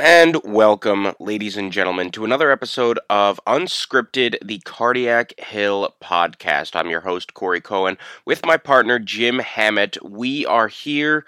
And 0.00 0.40
welcome, 0.44 1.12
ladies 1.18 1.56
and 1.56 1.72
gentlemen, 1.72 2.10
to 2.12 2.24
another 2.24 2.52
episode 2.52 3.00
of 3.10 3.40
Unscripted, 3.48 4.36
the 4.44 4.60
Cardiac 4.60 5.38
Hill 5.40 5.96
podcast. 6.00 6.76
I'm 6.76 6.88
your 6.88 7.00
host, 7.00 7.34
Corey 7.34 7.60
Cohen, 7.60 7.98
with 8.24 8.46
my 8.46 8.58
partner, 8.58 9.00
Jim 9.00 9.40
Hammett. 9.40 9.98
We 10.04 10.46
are 10.46 10.68
here 10.68 11.24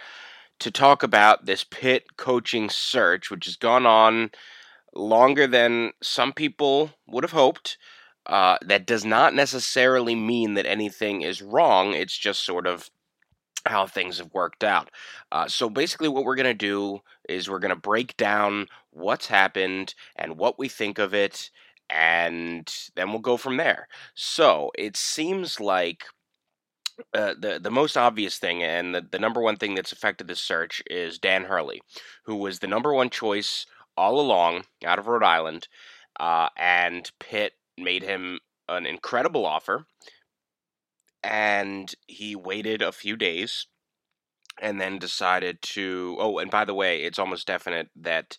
to 0.60 0.70
talk 0.70 1.02
about 1.02 1.46
this 1.46 1.64
Pitt 1.64 2.16
coaching 2.16 2.70
search, 2.70 3.28
which 3.28 3.46
has 3.46 3.56
gone 3.56 3.86
on 3.86 4.30
longer 4.94 5.48
than 5.48 5.92
some 6.00 6.32
people 6.32 6.92
would 7.08 7.24
have 7.24 7.32
hoped. 7.32 7.76
Uh, 8.26 8.58
that 8.62 8.86
does 8.86 9.04
not 9.04 9.34
necessarily 9.34 10.14
mean 10.14 10.54
that 10.54 10.66
anything 10.66 11.22
is 11.22 11.42
wrong, 11.42 11.92
it's 11.92 12.16
just 12.16 12.44
sort 12.44 12.68
of 12.68 12.88
how 13.66 13.86
things 13.86 14.18
have 14.18 14.32
worked 14.32 14.64
out. 14.64 14.90
Uh, 15.32 15.48
so 15.48 15.68
basically, 15.68 16.08
what 16.08 16.24
we're 16.24 16.36
going 16.36 16.44
to 16.44 16.54
do 16.54 17.00
is 17.28 17.48
we're 17.48 17.58
going 17.58 17.74
to 17.74 17.76
break 17.76 18.16
down 18.16 18.66
what's 18.90 19.26
happened 19.26 19.94
and 20.16 20.36
what 20.36 20.58
we 20.58 20.68
think 20.68 20.98
of 20.98 21.14
it, 21.14 21.50
and 21.88 22.72
then 22.96 23.10
we'll 23.10 23.18
go 23.18 23.36
from 23.36 23.56
there. 23.56 23.88
So 24.14 24.70
it 24.76 24.96
seems 24.96 25.60
like. 25.60 26.04
Uh, 27.14 27.32
the 27.40 27.58
the 27.58 27.70
most 27.70 27.96
obvious 27.96 28.36
thing 28.36 28.62
and 28.62 28.94
the, 28.94 29.00
the 29.10 29.18
number 29.18 29.40
one 29.40 29.56
thing 29.56 29.74
that's 29.74 29.90
affected 29.90 30.28
this 30.28 30.38
search 30.38 30.82
is 30.90 31.18
Dan 31.18 31.44
Hurley, 31.44 31.80
who 32.24 32.36
was 32.36 32.58
the 32.58 32.66
number 32.66 32.92
one 32.92 33.08
choice 33.08 33.64
all 33.96 34.20
along 34.20 34.64
out 34.84 34.98
of 34.98 35.06
Rhode 35.06 35.22
Island, 35.22 35.66
uh, 36.18 36.50
and 36.58 37.10
Pitt 37.18 37.54
made 37.78 38.02
him 38.02 38.38
an 38.68 38.84
incredible 38.84 39.46
offer 39.46 39.86
and 41.22 41.94
he 42.06 42.34
waited 42.34 42.82
a 42.82 42.92
few 42.92 43.16
days 43.16 43.66
and 44.60 44.80
then 44.80 44.98
decided 44.98 45.60
to 45.62 46.16
oh 46.18 46.38
and 46.38 46.50
by 46.50 46.64
the 46.64 46.74
way 46.74 47.02
it's 47.02 47.18
almost 47.18 47.46
definite 47.46 47.88
that 47.96 48.38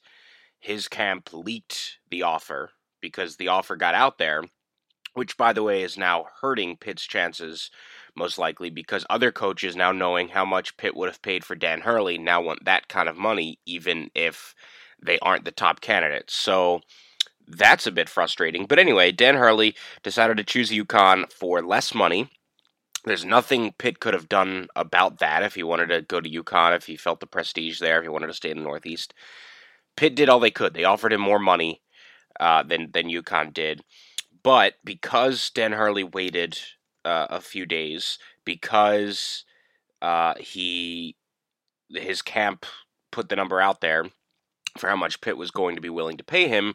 his 0.59 0.88
camp 0.88 1.30
leaked 1.34 1.99
the 2.09 2.23
offer 2.23 2.72
because 3.02 3.36
the 3.36 3.47
offer 3.47 3.75
got 3.75 3.95
out 3.95 4.17
there 4.17 4.44
which 5.14 5.38
by 5.38 5.52
the 5.52 5.64
way 5.64 5.83
is 5.83 5.97
now 5.97 6.25
hurting 6.41 6.78
Pitt's 6.78 7.03
chances 7.03 7.69
most 8.16 8.38
likely 8.38 8.69
because 8.69 9.06
other 9.09 9.31
coaches 9.31 9.75
now 9.75 9.91
knowing 9.91 10.30
how 10.30 10.45
much 10.45 10.78
Pitt 10.78 10.95
would 10.95 11.09
have 11.09 11.22
paid 11.22 11.44
for 11.44 11.56
Dan 11.56 11.81
Hurley 11.81 12.17
now 12.17 12.41
want 12.41 12.66
that 12.66 12.88
kind 12.88 13.09
of 13.09 13.17
money 13.17 13.59
even 13.66 14.09
if 14.16 14.56
they 15.03 15.19
aren't 15.19 15.45
the 15.45 15.52
top 15.52 15.81
candidates 15.81 16.34
so 16.34 16.81
that's 17.47 17.88
a 17.88 17.91
bit 17.91 18.08
frustrating. 18.08 18.66
But 18.66 18.80
anyway 18.80 19.11
Dan 19.11 19.36
Hurley 19.36 19.75
decided 20.03 20.38
to 20.38 20.44
choose 20.44 20.72
UConn 20.72 21.31
for 21.31 21.61
less 21.61 21.94
money 21.94 22.30
there's 23.05 23.25
nothing 23.25 23.73
Pitt 23.77 23.99
could 23.99 24.13
have 24.13 24.30
done 24.30 24.67
about 24.75 25.19
that 25.19 25.44
if 25.44 25.55
he 25.55 25.63
wanted 25.63 25.88
to 25.88 26.02
go 26.02 26.21
to 26.21 26.30
UConn, 26.30 26.75
if 26.75 26.85
he 26.85 26.95
felt 26.95 27.19
the 27.19 27.27
prestige 27.27 27.80
there, 27.80 27.97
if 27.97 28.03
he 28.03 28.09
wanted 28.09 28.27
to 28.27 28.33
stay 28.33 28.52
in 28.52 28.57
the 28.57 28.63
Northeast. 28.63 29.13
Pitt 29.95 30.16
did 30.16 30.30
all 30.30 30.39
they 30.39 30.52
could. 30.52 30.73
They 30.73 30.83
offered 30.83 31.13
him 31.13 31.22
more 31.22 31.39
money 31.39 31.81
uh, 32.39 32.63
than 32.63 32.91
than 32.91 33.09
UConn 33.09 33.53
did, 33.53 33.81
but 34.44 34.75
because 34.83 35.49
Dan 35.49 35.73
Hurley 35.73 36.03
waited 36.03 36.57
uh, 37.03 37.27
a 37.29 37.41
few 37.41 37.66
days, 37.66 38.17
because 38.45 39.44
uh, 40.02 40.35
he 40.39 41.16
his 41.89 42.22
camp 42.22 42.66
put 43.11 43.29
the 43.29 43.35
number 43.35 43.59
out 43.59 43.81
there 43.81 44.05
for 44.77 44.89
how 44.89 44.95
much 44.95 45.22
Pitt 45.22 45.38
was 45.38 45.52
going 45.52 45.75
to 45.75 45.81
be 45.81 45.89
willing 45.89 46.17
to 46.17 46.23
pay 46.23 46.47
him, 46.47 46.73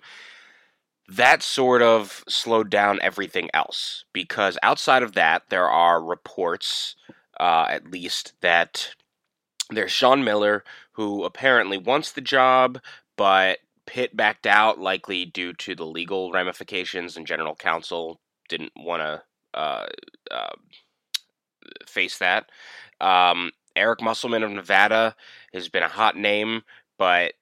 that 1.09 1.43
sort 1.43 1.83
of 1.83 2.25
slowed 2.29 2.71
down 2.71 2.99
everything 3.01 3.49
else 3.55 4.05
because 4.12 4.59
outside 4.62 5.03
of 5.03 5.12
that, 5.12 5.45
there 5.51 5.69
are 5.69 6.03
reports, 6.03 6.97
uh, 7.39 7.67
at 7.69 7.91
least, 7.91 8.33
that 8.41 8.95
there's 9.71 9.93
Sean 9.93 10.25
Miller 10.25 10.65
who 10.93 11.25
apparently 11.25 11.79
wants 11.79 12.12
the 12.12 12.21
job, 12.21 12.81
but 13.17 13.59
Pitt 13.87 14.17
backed 14.17 14.47
out, 14.47 14.81
likely 14.81 15.25
due 15.25 15.53
to 15.55 15.75
the 15.75 15.87
legal 15.87 16.33
ramifications, 16.33 17.17
and 17.17 17.27
general 17.27 17.55
counsel 17.55 18.21
didn't 18.49 18.73
want 18.77 19.03
to 19.03 19.23
uh, 19.55 19.87
uh, 20.31 20.55
face 21.87 22.19
that. 22.19 22.50
Um, 23.00 23.53
Eric 23.77 24.03
Musselman 24.03 24.43
of 24.43 24.50
Nevada 24.50 25.15
has 25.53 25.69
been 25.69 25.83
a 25.83 25.89
hot 25.89 26.16
name, 26.16 26.62
but 26.99 27.34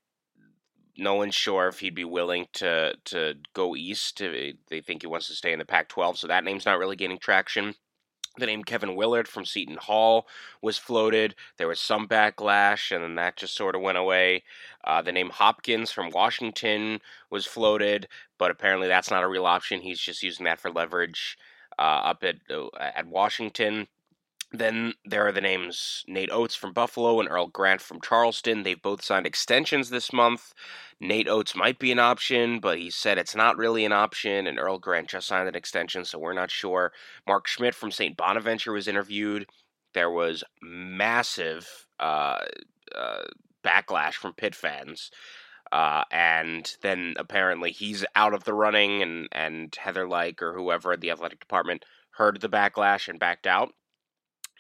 no 0.97 1.15
one's 1.15 1.34
sure 1.34 1.69
if 1.69 1.81
he'd 1.81 1.94
be 1.94 2.05
willing 2.05 2.47
to 2.55 2.94
to 3.05 3.34
go 3.53 3.77
east. 3.77 4.19
They 4.19 4.81
think 4.81 5.03
he 5.03 5.09
wants 5.09 5.27
to 5.28 5.34
stay 5.34 5.53
in 5.53 5.59
the 5.59 5.65
Pac-12, 5.65 6.19
so 6.19 6.27
that 6.27 6.44
name's 6.44 6.66
not 6.66 6.78
really 6.78 6.97
gaining 6.97 7.19
traction. 7.19 7.75
The 8.37 8.47
name 8.47 8.65
Kevin 8.65 8.97
Willard 8.97 9.28
from 9.28 9.44
Seton 9.44 9.77
Hall 9.77 10.27
was 10.60 10.77
floated. 10.77 11.37
There 11.56 11.69
was 11.69 11.78
some 11.78 12.09
backlash, 12.09 12.91
and 12.91 13.05
then 13.05 13.15
that 13.15 13.37
just 13.37 13.55
sort 13.55 13.77
of 13.77 13.82
went 13.82 13.99
away. 13.99 14.43
Uh, 14.82 15.03
the 15.03 15.12
name 15.12 15.31
Hopkins 15.31 15.93
from 15.93 16.10
Washington 16.10 17.00
was 17.31 17.47
floated, 17.47 18.09
but 18.37 18.50
apparently 18.50 18.88
that's 18.88 19.11
not 19.11 19.22
a 19.22 19.28
real 19.28 19.47
option. 19.47 19.82
He's 19.82 20.00
just 20.00 20.22
using 20.25 20.47
that 20.47 20.59
for 20.59 20.71
leverage 20.71 21.38
uh, 21.78 21.82
up 21.82 22.25
at 22.25 22.37
uh, 22.50 22.69
at 22.76 23.06
Washington. 23.06 23.87
Then 24.57 24.95
there 25.05 25.27
are 25.27 25.33
the 25.33 25.41
names 25.41 26.05
Nate 26.07 26.31
Oats 26.31 26.55
from 26.55 26.73
Buffalo 26.73 27.19
and 27.19 27.29
Earl 27.29 27.49
Grant 27.49 27.81
from 27.81 28.01
Charleston. 28.01 28.63
They've 28.63 28.81
both 28.81 29.03
signed 29.03 29.27
extensions 29.27 29.91
this 29.91 30.13
month. 30.13 30.55
Nate 31.01 31.27
Oats 31.27 31.57
might 31.57 31.81
be 31.81 31.91
an 31.91 31.99
option, 31.99 32.61
but 32.61 32.79
he 32.79 32.89
said 32.89 33.19
it's 33.19 33.35
not 33.35 33.57
really 33.57 33.85
an 33.85 33.91
option, 33.91 34.47
and 34.47 34.61
Earl 34.61 34.79
Grant 34.79 35.09
just 35.09 35.27
signed 35.27 35.49
an 35.49 35.57
extension, 35.57 36.05
so 36.05 36.21
we're 36.21 36.35
not 36.35 36.53
sure. 36.53 36.93
Mark 37.27 37.49
Schmidt 37.49 37.75
from 37.75 37.91
St. 37.91 38.17
Bonaventure 38.17 38.73
was 38.73 38.87
interviewed. 38.87 39.47
There 39.93 40.11
was 40.11 40.45
massive 40.63 41.89
uh, 41.99 42.45
uh, 42.95 43.25
backlash 43.65 44.15
from 44.15 44.35
Pitt 44.35 44.55
fans. 44.55 45.11
Uh, 45.73 46.05
and 46.13 46.77
then 46.83 47.15
apparently 47.17 47.73
he's 47.73 48.05
out 48.15 48.35
of 48.35 48.45
the 48.45 48.55
running, 48.55 49.03
and, 49.03 49.29
and 49.33 49.75
Heather 49.75 50.07
Lyke 50.07 50.41
or 50.41 50.53
whoever 50.55 50.93
at 50.93 51.01
the 51.01 51.11
athletic 51.11 51.41
department 51.41 51.85
heard 52.11 52.41
the 52.41 52.49
backlash 52.49 53.09
and 53.09 53.19
backed 53.19 53.49
out 53.49 53.75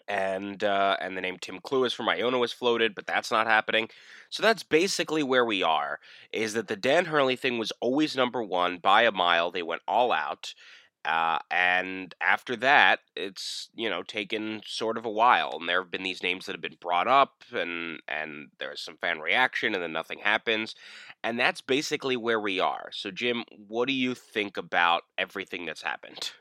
and 0.08 0.62
uh, 0.62 0.96
and 1.00 1.16
the 1.16 1.20
name 1.20 1.38
Tim 1.40 1.60
Cluess 1.60 1.94
from 1.94 2.08
Iona 2.08 2.38
was 2.38 2.52
floated, 2.52 2.94
but 2.94 3.06
that's 3.06 3.30
not 3.30 3.46
happening. 3.46 3.88
So 4.30 4.42
that's 4.42 4.62
basically 4.62 5.22
where 5.22 5.44
we 5.44 5.62
are. 5.62 6.00
Is 6.32 6.54
that 6.54 6.68
the 6.68 6.76
Dan 6.76 7.06
Hurley 7.06 7.36
thing 7.36 7.58
was 7.58 7.72
always 7.80 8.16
number 8.16 8.42
one 8.42 8.78
by 8.78 9.02
a 9.02 9.12
mile. 9.12 9.50
They 9.50 9.62
went 9.62 9.82
all 9.88 10.12
out, 10.12 10.54
uh, 11.04 11.38
and 11.50 12.14
after 12.20 12.56
that, 12.56 13.00
it's 13.16 13.68
you 13.74 13.88
know 13.88 14.02
taken 14.02 14.60
sort 14.66 14.98
of 14.98 15.04
a 15.04 15.10
while. 15.10 15.56
And 15.58 15.68
there 15.68 15.80
have 15.80 15.90
been 15.90 16.02
these 16.02 16.22
names 16.22 16.46
that 16.46 16.52
have 16.52 16.62
been 16.62 16.78
brought 16.80 17.08
up, 17.08 17.44
and 17.52 18.00
and 18.08 18.48
there's 18.58 18.80
some 18.80 18.96
fan 18.96 19.20
reaction, 19.20 19.74
and 19.74 19.82
then 19.82 19.92
nothing 19.92 20.18
happens, 20.18 20.74
and 21.22 21.38
that's 21.38 21.60
basically 21.60 22.16
where 22.16 22.40
we 22.40 22.60
are. 22.60 22.90
So 22.92 23.10
Jim, 23.10 23.44
what 23.68 23.86
do 23.86 23.94
you 23.94 24.14
think 24.14 24.56
about 24.56 25.02
everything 25.18 25.64
that's 25.66 25.82
happened? 25.82 26.32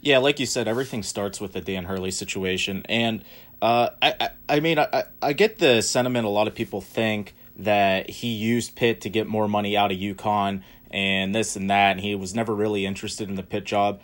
Yeah, 0.00 0.18
like 0.18 0.38
you 0.38 0.46
said, 0.46 0.68
everything 0.68 1.02
starts 1.02 1.40
with 1.40 1.52
the 1.52 1.60
Dan 1.60 1.84
Hurley 1.84 2.10
situation, 2.10 2.84
and 2.88 3.24
uh, 3.60 3.90
I, 4.00 4.14
I, 4.20 4.28
I 4.48 4.60
mean, 4.60 4.78
I, 4.78 5.04
I 5.22 5.32
get 5.32 5.58
the 5.58 5.80
sentiment. 5.82 6.26
A 6.26 6.30
lot 6.30 6.46
of 6.46 6.54
people 6.54 6.80
think 6.80 7.34
that 7.56 8.10
he 8.10 8.28
used 8.28 8.76
Pitt 8.76 9.00
to 9.02 9.10
get 9.10 9.26
more 9.26 9.48
money 9.48 9.76
out 9.76 9.90
of 9.90 9.98
UConn 9.98 10.62
and 10.90 11.34
this 11.34 11.56
and 11.56 11.70
that, 11.70 11.92
and 11.92 12.00
he 12.00 12.14
was 12.14 12.34
never 12.34 12.54
really 12.54 12.86
interested 12.86 13.28
in 13.28 13.34
the 13.34 13.42
Pitt 13.42 13.64
job. 13.64 14.00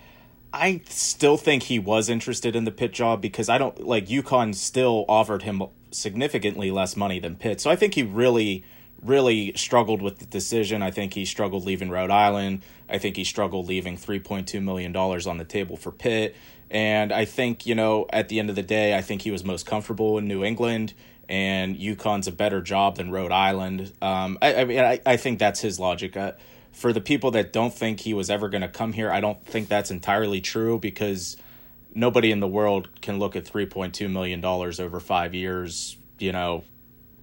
I 0.52 0.82
still 0.88 1.36
think 1.36 1.64
he 1.64 1.78
was 1.78 2.08
interested 2.08 2.56
in 2.56 2.64
the 2.64 2.70
Pitt 2.70 2.92
job 2.92 3.20
because 3.20 3.48
I 3.48 3.58
don't 3.58 3.86
like 3.86 4.06
UConn 4.06 4.54
still 4.54 5.04
offered 5.08 5.42
him 5.42 5.62
significantly 5.90 6.70
less 6.70 6.96
money 6.96 7.20
than 7.20 7.36
Pitt, 7.36 7.60
so 7.60 7.70
I 7.70 7.76
think 7.76 7.94
he 7.94 8.02
really 8.02 8.64
really 9.02 9.52
struggled 9.56 10.00
with 10.00 10.18
the 10.18 10.26
decision. 10.26 10.82
I 10.82 10.90
think 10.90 11.14
he 11.14 11.24
struggled 11.24 11.64
leaving 11.64 11.90
Rhode 11.90 12.10
Island. 12.10 12.62
I 12.88 12.98
think 12.98 13.16
he 13.16 13.24
struggled 13.24 13.66
leaving 13.66 13.96
$3.2 13.96 14.62
million 14.62 14.94
on 14.96 15.38
the 15.38 15.44
table 15.44 15.76
for 15.76 15.90
Pitt. 15.90 16.36
And 16.70 17.12
I 17.12 17.24
think, 17.24 17.66
you 17.66 17.74
know, 17.74 18.06
at 18.10 18.28
the 18.28 18.38
end 18.38 18.48
of 18.48 18.56
the 18.56 18.62
day, 18.62 18.96
I 18.96 19.02
think 19.02 19.22
he 19.22 19.30
was 19.30 19.44
most 19.44 19.66
comfortable 19.66 20.16
in 20.18 20.26
New 20.26 20.42
England, 20.42 20.94
and 21.28 21.76
UConn's 21.76 22.26
a 22.26 22.32
better 22.32 22.62
job 22.62 22.96
than 22.96 23.10
Rhode 23.10 23.32
Island. 23.32 23.92
Um, 24.00 24.38
I, 24.40 24.54
I 24.54 24.64
mean, 24.64 24.80
I, 24.80 25.00
I 25.04 25.16
think 25.16 25.38
that's 25.38 25.60
his 25.60 25.78
logic. 25.78 26.16
Uh, 26.16 26.32
for 26.72 26.94
the 26.94 27.00
people 27.00 27.30
that 27.32 27.52
don't 27.52 27.74
think 27.74 28.00
he 28.00 28.14
was 28.14 28.30
ever 28.30 28.48
going 28.48 28.62
to 28.62 28.68
come 28.68 28.94
here, 28.94 29.10
I 29.10 29.20
don't 29.20 29.44
think 29.44 29.68
that's 29.68 29.90
entirely 29.90 30.40
true 30.40 30.78
because 30.78 31.36
nobody 31.94 32.30
in 32.30 32.40
the 32.40 32.48
world 32.48 32.88
can 33.02 33.18
look 33.18 33.36
at 33.36 33.44
$3.2 33.44 34.10
million 34.10 34.42
over 34.42 35.00
five 35.00 35.34
years, 35.34 35.98
you 36.18 36.32
know, 36.32 36.64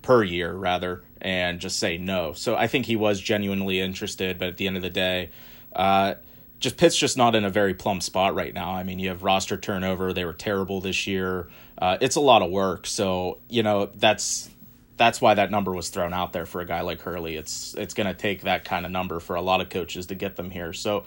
per 0.01 0.24
year 0.24 0.54
rather, 0.54 1.04
and 1.22 1.60
just 1.60 1.80
say 1.80 1.98
no. 1.98 2.34
So 2.34 2.56
I 2.56 2.68
think 2.68 2.86
he 2.86 2.96
was 2.96 3.19
genuinely 3.19 3.80
interested, 3.80 4.40
but 4.40 4.50
at 4.50 4.57
the 4.57 4.68
end 4.68 4.78
of 4.78 4.84
the 4.84 4.90
day, 4.90 5.30
uh, 5.75 6.16
just 6.60 6.78
Pitt's 6.78 6.98
just 6.98 7.18
not 7.18 7.36
in 7.36 7.46
a 7.46 7.50
very 7.50 7.74
plumb 7.74 8.01
spot 8.01 8.36
right 8.36 8.54
now. 8.54 8.72
I 8.72 8.84
mean, 8.84 9.00
you 9.00 9.10
have 9.10 9.24
roster 9.24 9.57
turnover; 9.57 10.13
they 10.13 10.25
were 10.25 10.34
terrible 10.34 10.81
this 10.81 11.07
year. 11.07 11.48
Uh, 11.78 11.98
it's 12.01 12.18
a 12.18 12.22
lot 12.22 12.42
of 12.42 12.51
work, 12.51 12.86
so 12.86 13.38
you 13.50 13.63
know 13.63 13.90
that's 13.96 14.50
that's 14.98 15.22
why 15.22 15.34
that 15.34 15.50
number 15.50 15.72
was 15.72 15.90
thrown 15.90 16.13
out 16.13 16.34
there 16.34 16.45
for 16.45 16.60
a 16.60 16.66
guy 16.66 16.81
like 16.81 17.02
Hurley. 17.02 17.38
It's 17.38 17.74
it's 17.75 17.94
going 17.94 18.07
to 18.07 18.13
take 18.13 18.42
that 18.42 18.66
kind 18.66 18.86
of 18.86 18.92
number 18.92 19.19
for 19.19 19.36
a 19.36 19.42
lot 19.42 19.62
of 19.62 19.69
coaches 19.69 20.07
to 20.07 20.16
get 20.16 20.36
them 20.36 20.50
here. 20.50 20.74
So 20.74 21.06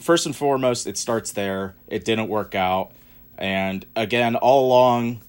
first 0.00 0.26
and 0.26 0.34
foremost, 0.34 0.86
it 0.86 0.96
starts 0.96 1.32
there. 1.32 1.74
It 1.88 2.04
didn't 2.04 2.28
work 2.28 2.54
out, 2.54 2.92
and 3.36 3.84
again, 3.96 4.36
all 4.36 4.68
along 4.68 5.20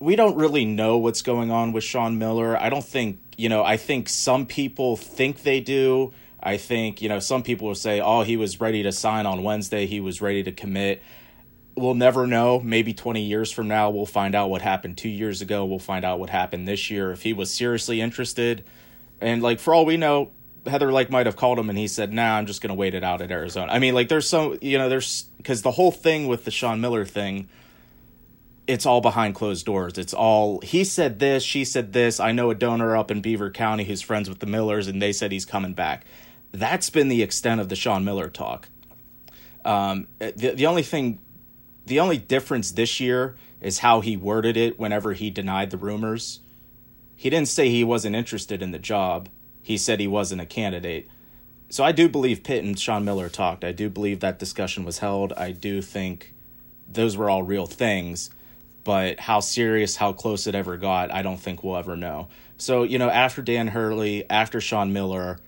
we 0.00 0.16
don't 0.16 0.36
really 0.36 0.64
know 0.64 0.96
what's 0.96 1.22
going 1.22 1.50
on 1.50 1.72
with 1.72 1.84
Sean 1.84 2.18
Miller. 2.18 2.56
I 2.56 2.70
don't 2.70 2.84
think, 2.84 3.20
you 3.36 3.48
know, 3.50 3.62
I 3.62 3.76
think 3.76 4.08
some 4.08 4.46
people 4.46 4.96
think 4.96 5.42
they 5.42 5.60
do. 5.60 6.12
I 6.42 6.56
think, 6.56 7.02
you 7.02 7.08
know, 7.10 7.18
some 7.18 7.42
people 7.42 7.68
will 7.68 7.74
say, 7.74 8.00
oh, 8.00 8.22
he 8.22 8.38
was 8.38 8.60
ready 8.60 8.82
to 8.82 8.92
sign 8.92 9.26
on 9.26 9.42
Wednesday, 9.42 9.84
he 9.86 10.00
was 10.00 10.22
ready 10.22 10.42
to 10.42 10.52
commit. 10.52 11.02
We'll 11.76 11.94
never 11.94 12.26
know. 12.26 12.60
Maybe 12.60 12.94
20 12.94 13.22
years 13.22 13.52
from 13.52 13.68
now, 13.68 13.90
we'll 13.90 14.06
find 14.06 14.34
out 14.34 14.48
what 14.48 14.62
happened 14.62 14.96
two 14.96 15.08
years 15.08 15.42
ago. 15.42 15.66
We'll 15.66 15.78
find 15.78 16.04
out 16.04 16.18
what 16.18 16.30
happened 16.30 16.66
this 16.66 16.90
year. 16.90 17.12
If 17.12 17.22
he 17.22 17.32
was 17.34 17.52
seriously 17.52 18.00
interested, 18.00 18.64
and 19.20 19.42
like 19.42 19.60
for 19.60 19.74
all 19.74 19.84
we 19.84 19.98
know, 19.98 20.30
Heather 20.66 20.90
Lyke 20.92 21.10
might 21.10 21.26
have 21.26 21.36
called 21.36 21.58
him 21.58 21.70
and 21.70 21.78
he 21.78 21.88
said, 21.88 22.12
"Nah, 22.12 22.36
I'm 22.36 22.46
just 22.46 22.60
gonna 22.60 22.74
wait 22.74 22.94
it 22.94 23.04
out 23.04 23.22
at 23.22 23.30
Arizona." 23.30 23.72
I 23.72 23.78
mean, 23.78 23.94
like 23.94 24.08
there's 24.08 24.28
so 24.28 24.58
you 24.60 24.76
know 24.78 24.88
there's 24.88 25.24
because 25.38 25.62
the 25.62 25.70
whole 25.70 25.92
thing 25.92 26.26
with 26.26 26.44
the 26.44 26.50
Sean 26.50 26.80
Miller 26.80 27.04
thing, 27.04 27.48
it's 28.70 28.86
all 28.86 29.00
behind 29.00 29.34
closed 29.34 29.66
doors. 29.66 29.98
It's 29.98 30.14
all 30.14 30.60
he 30.60 30.84
said 30.84 31.18
this, 31.18 31.42
she 31.42 31.64
said 31.64 31.92
this. 31.92 32.20
I 32.20 32.32
know 32.32 32.50
a 32.50 32.54
donor 32.54 32.96
up 32.96 33.10
in 33.10 33.20
Beaver 33.20 33.50
County 33.50 33.84
who's 33.84 34.02
friends 34.02 34.28
with 34.28 34.38
the 34.38 34.46
Millers, 34.46 34.86
and 34.86 35.00
they 35.00 35.12
said 35.12 35.32
he's 35.32 35.44
coming 35.44 35.74
back. 35.74 36.04
That's 36.52 36.90
been 36.90 37.08
the 37.08 37.22
extent 37.22 37.60
of 37.60 37.68
the 37.68 37.76
Sean 37.76 38.04
Miller 38.04 38.28
talk. 38.28 38.68
Um, 39.64 40.06
the 40.18 40.52
the 40.54 40.66
only 40.66 40.82
thing, 40.82 41.18
the 41.86 42.00
only 42.00 42.18
difference 42.18 42.70
this 42.72 43.00
year 43.00 43.36
is 43.60 43.80
how 43.80 44.00
he 44.00 44.16
worded 44.16 44.56
it 44.56 44.78
whenever 44.78 45.12
he 45.12 45.30
denied 45.30 45.70
the 45.70 45.76
rumors. 45.76 46.40
He 47.16 47.28
didn't 47.28 47.48
say 47.48 47.68
he 47.68 47.84
wasn't 47.84 48.16
interested 48.16 48.62
in 48.62 48.70
the 48.70 48.78
job 48.78 49.28
he 49.62 49.76
said 49.76 50.00
he 50.00 50.08
wasn't 50.08 50.40
a 50.40 50.46
candidate. 50.46 51.08
So 51.68 51.84
I 51.84 51.92
do 51.92 52.08
believe 52.08 52.42
Pitt 52.42 52.64
and 52.64 52.78
Sean 52.78 53.04
Miller 53.04 53.28
talked. 53.28 53.64
I 53.64 53.72
do 53.72 53.88
believe 53.88 54.20
that 54.20 54.38
discussion 54.38 54.84
was 54.84 54.98
held. 54.98 55.32
I 55.34 55.52
do 55.52 55.80
think 55.80 56.34
those 56.90 57.16
were 57.16 57.30
all 57.30 57.42
real 57.42 57.66
things. 57.66 58.30
But 58.82 59.20
how 59.20 59.40
serious, 59.40 59.96
how 59.96 60.12
close 60.12 60.46
it 60.46 60.54
ever 60.54 60.76
got, 60.76 61.12
I 61.12 61.22
don't 61.22 61.38
think 61.38 61.62
we'll 61.62 61.76
ever 61.76 61.96
know. 61.96 62.28
So, 62.56 62.82
you 62.82 62.98
know, 62.98 63.10
after 63.10 63.42
Dan 63.42 63.68
Hurley, 63.68 64.28
after 64.28 64.60
Sean 64.60 64.92
Miller, 64.92 65.38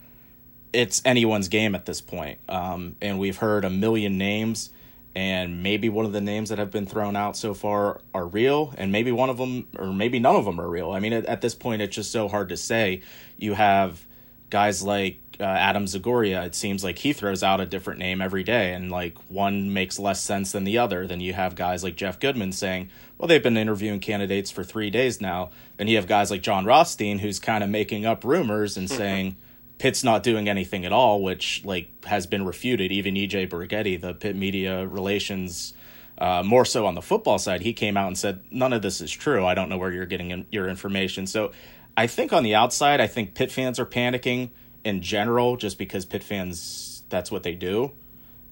it's 0.73 1.03
anyone's 1.05 1.49
game 1.49 1.75
at 1.75 1.87
this 1.87 2.01
point. 2.01 2.39
Um, 2.49 2.97
and 3.01 3.19
we've 3.19 3.37
heard 3.37 3.65
a 3.65 3.71
million 3.71 4.19
names, 4.19 4.71
and 5.15 5.63
maybe 5.63 5.89
one 5.89 6.07
of 6.07 6.13
the 6.13 6.21
names 6.21 6.49
that 6.49 6.59
have 6.59 6.71
been 6.71 6.87
thrown 6.87 7.17
out 7.17 7.37
so 7.37 7.55
far 7.55 8.01
are 8.15 8.27
real, 8.27 8.75
and 8.79 8.93
maybe 8.93 9.13
one 9.13 9.31
of 9.31 9.37
them, 9.37 9.67
or 9.79 9.93
maybe 9.93 10.19
none 10.19 10.37
of 10.37 10.45
them 10.45 10.61
are 10.61 10.69
real. 10.69 10.91
I 10.91 11.01
mean, 11.01 11.13
at, 11.13 11.27
at 11.27 11.41
this 11.41 11.55
point, 11.55 11.83
it's 11.83 11.95
just 11.95 12.13
so 12.13 12.29
hard 12.29 12.49
to 12.51 12.57
say. 12.57 13.03
You 13.37 13.55
have 13.55 14.07
guys 14.53 14.83
like 14.83 15.19
uh, 15.41 15.45
Adam 15.45 15.87
Zagoria, 15.87 16.45
it 16.45 16.55
seems 16.55 16.85
like 16.85 16.99
he 16.99 17.15
throws 17.15 17.43
out 17.43 17.59
a 17.59 17.65
different 17.65 17.99
name 17.99 18.21
every 18.21 18.45
day, 18.45 18.75
and 18.75 18.93
like 18.93 19.17
one 19.31 19.73
makes 19.73 19.99
less 19.99 20.21
sense 20.21 20.53
than 20.53 20.65
the 20.65 20.77
other. 20.77 21.07
Then 21.07 21.21
you 21.21 21.33
have 21.33 21.57
guys 21.57 21.83
like 21.83 21.97
Jeff 21.97 22.21
Goodman 22.21 22.53
saying, 22.53 22.91
"Well, 23.17 23.29
they've 23.29 23.43
been 23.43 23.57
interviewing 23.57 24.01
candidates 24.01 24.51
for 24.51 24.63
three 24.63 24.91
days 24.91 25.23
now." 25.23 25.51
Then 25.79 25.89
you 25.89 25.97
have 25.97 26.07
guys 26.07 26.31
like 26.31 26.43
Jon 26.43 26.67
Rothstein, 26.67 27.21
who's 27.21 27.41
kind 27.41 27.65
of 27.65 27.71
making 27.71 28.05
up 28.05 28.25
rumors 28.25 28.77
and 28.77 28.89
mm-hmm. 28.89 28.97
saying 28.99 29.37
Pitt's 29.79 30.05
not 30.05 30.23
doing 30.23 30.51
anything 30.51 30.85
at 30.85 30.93
all, 30.93 31.23
which 31.23 31.65
like 31.65 32.05
has 32.05 32.27
been 32.27 32.45
refuted. 32.45 32.93
Even 32.93 33.15
EJ 33.15 33.49
Borghetti, 33.49 33.99
the 33.99 34.13
Pitt 34.13 34.37
media 34.37 34.87
relations. 34.87 35.73
Uh, 36.19 36.43
more 36.45 36.67
so 36.67 36.85
on 36.85 36.95
the 36.95 37.03
football 37.03 37.39
side, 37.39 37.63
he 37.63 37.73
came 37.73 37.97
out 37.97 38.07
and 38.07 38.19
said, 38.19 38.45
None 38.51 38.75
of 38.75 38.83
this 38.83 39.01
is 39.01 39.11
true. 39.11 39.47
I 39.47 39.55
don't 39.55 39.71
know 39.71 39.79
where 39.79 39.91
you're 39.91 40.07
getting 40.07 40.31
in, 40.31 40.47
your 40.53 40.69
information. 40.69 41.27
So 41.27 41.53
I 41.97 42.07
think 42.07 42.33
on 42.33 42.43
the 42.43 42.55
outside, 42.55 43.01
I 43.01 43.07
think 43.07 43.35
Pitt 43.35 43.53
fans 43.53 43.79
are 43.79 43.87
panicking 43.87 44.51
in 44.85 45.03
general 45.03 45.57
just 45.57 45.79
because 45.79 46.05
Pitt 46.05 46.23
fans, 46.23 47.03
that's 47.09 47.31
what 47.31 47.43
they 47.43 47.55
do. 47.55 47.93